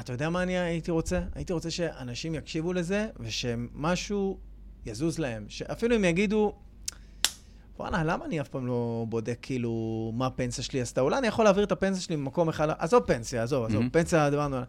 [0.00, 1.20] אתה יודע מה אני הייתי רוצה?
[1.34, 4.38] הייתי רוצה שאנשים יקשיבו לזה, ושמשהו
[4.86, 5.44] יזוז להם.
[5.48, 6.52] שאפילו אם יגידו,
[7.78, 11.00] וואלה, למה אני אף פעם לא בודק כאילו מה הפנסיה שלי עשתה?
[11.00, 13.90] אולי אני יכול להעביר את הפנסיה שלי ממקום אחד, עזוב פנסיה, עזוב, עזוב, mm-hmm.
[13.92, 14.66] פנסיה, דיברנו עליה.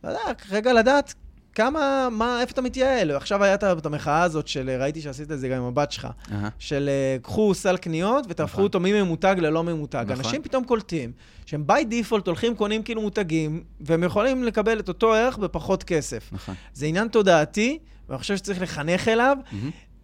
[0.00, 0.20] אתה יודע,
[0.50, 1.14] רגע לדעת
[1.54, 3.10] כמה, מה, איפה אתה מתייעל?
[3.10, 6.32] עכשיו הייתה את המחאה הזאת של, ראיתי שעשית את זה גם עם הבת שלך, uh-huh.
[6.58, 8.64] של אה, קחו סל קניות ותהפכו נכון.
[8.64, 10.04] אותו מממותג ללא ממותג.
[10.08, 10.24] נכון.
[10.24, 11.12] אנשים פתאום קולטים
[11.46, 16.28] שהם ביי דיפולט הולכים, קונים כאילו מותגים, והם יכולים לקבל את אותו ערך בפחות כסף.
[16.32, 16.54] נכון.
[16.74, 17.78] זה עניין תודעתי,
[18.08, 19.54] ואני חושב שצריך לחנך אליו, mm-hmm.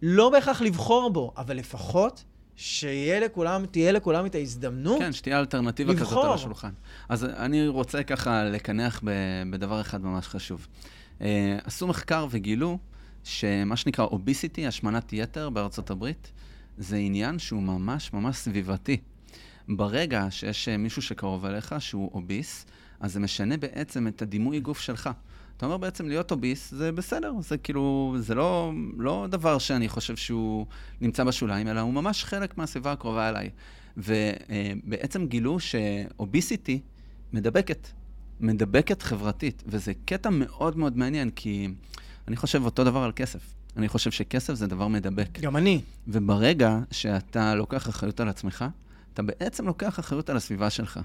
[0.01, 2.23] לא בהכרח לבחור בו, אבל לפחות
[2.55, 6.07] שיהיה לכולם, לכולם את ההזדמנות כן, שתהיה אלטרנטיבה לבחור.
[6.07, 6.71] כזאת על השולחן.
[7.09, 9.01] אז אני רוצה ככה לקנח
[9.49, 10.67] בדבר אחד ממש חשוב.
[11.21, 12.77] אה, עשו מחקר וגילו
[13.23, 16.31] שמה שנקרא אוביסיטי, השמנת יתר בארצות הברית,
[16.77, 18.97] זה עניין שהוא ממש ממש סביבתי.
[19.69, 22.65] ברגע שיש אה, מישהו שקרוב אליך שהוא אוביס,
[22.99, 25.09] אז זה משנה בעצם את הדימוי גוף שלך.
[25.57, 30.15] אתה אומר בעצם להיות אוביס זה בסדר, זה כאילו, זה לא, לא דבר שאני חושב
[30.15, 30.65] שהוא
[31.01, 33.49] נמצא בשוליים, אלא הוא ממש חלק מהסביבה הקרובה אליי.
[33.97, 36.79] ובעצם גילו שאוביסיטי
[37.33, 37.87] מדבקת.
[38.41, 41.67] מדבקת חברתית, וזה קטע מאוד מאוד מעניין, כי
[42.27, 43.39] אני חושב אותו דבר על כסף.
[43.77, 45.39] אני חושב שכסף זה דבר מדבק.
[45.39, 45.81] גם אני.
[46.07, 48.65] וברגע שאתה לוקח אחריות על עצמך,
[49.13, 50.99] אתה בעצם לוקח אחריות על הסביבה שלך.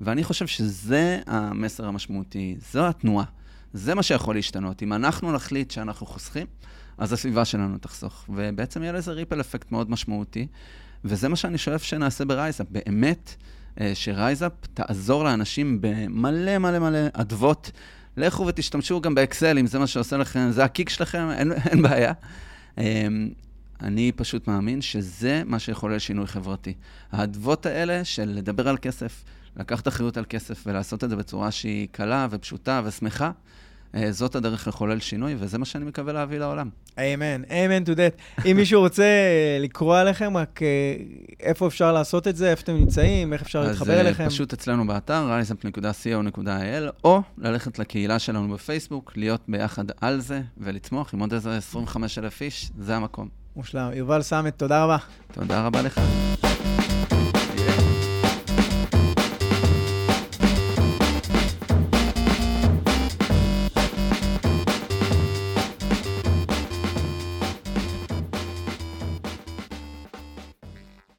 [0.00, 3.24] ואני חושב שזה המסר המשמעותי, זו התנועה.
[3.72, 4.82] זה מה שיכול להשתנות.
[4.82, 6.46] אם אנחנו נחליט שאנחנו חוסכים,
[6.98, 8.24] אז הסביבה שלנו תחסוך.
[8.28, 10.46] ובעצם יהיה לזה ripple effect מאוד משמעותי,
[11.04, 12.66] וזה מה שאני שואף שנעשה ברייזאפ.
[12.70, 13.34] באמת,
[13.94, 17.70] שרייזאפ תעזור לאנשים במלא מלא מלא אדוות.
[18.16, 22.12] לכו ותשתמשו גם באקסל, אם זה מה שעושה לכם, זה הקיק שלכם, אין, אין בעיה.
[22.78, 23.30] אמ,
[23.82, 26.74] אני פשוט מאמין שזה מה שיכולל שינוי חברתי.
[27.12, 29.24] האדוות האלה של לדבר על כסף,
[29.56, 33.30] לקחת אחריות על כסף ולעשות את זה בצורה שהיא קלה ופשוטה ושמחה, אה,
[34.10, 36.68] זאת הדרך לחולל שינוי, וזה מה שאני מקווה להביא לעולם.
[36.98, 38.42] אמן, אמן to that.
[38.50, 40.68] אם מישהו רוצה אה, לקרוא עליכם, רק אה,
[41.40, 44.24] איפה אפשר לעשות את זה, איפה אתם נמצאים, איך אפשר להתחבר אליכם?
[44.24, 51.14] אז פשוט אצלנו באתר, riseup.co.il, או ללכת לקהילה שלנו בפייסבוק, להיות ביחד על זה ולצמוח
[51.14, 53.28] עם עוד איזה 25,000 איש, זה המקום.
[53.56, 53.90] מושלם.
[53.94, 54.96] יובל סמט, תודה רבה.
[55.32, 56.00] תודה רבה לך.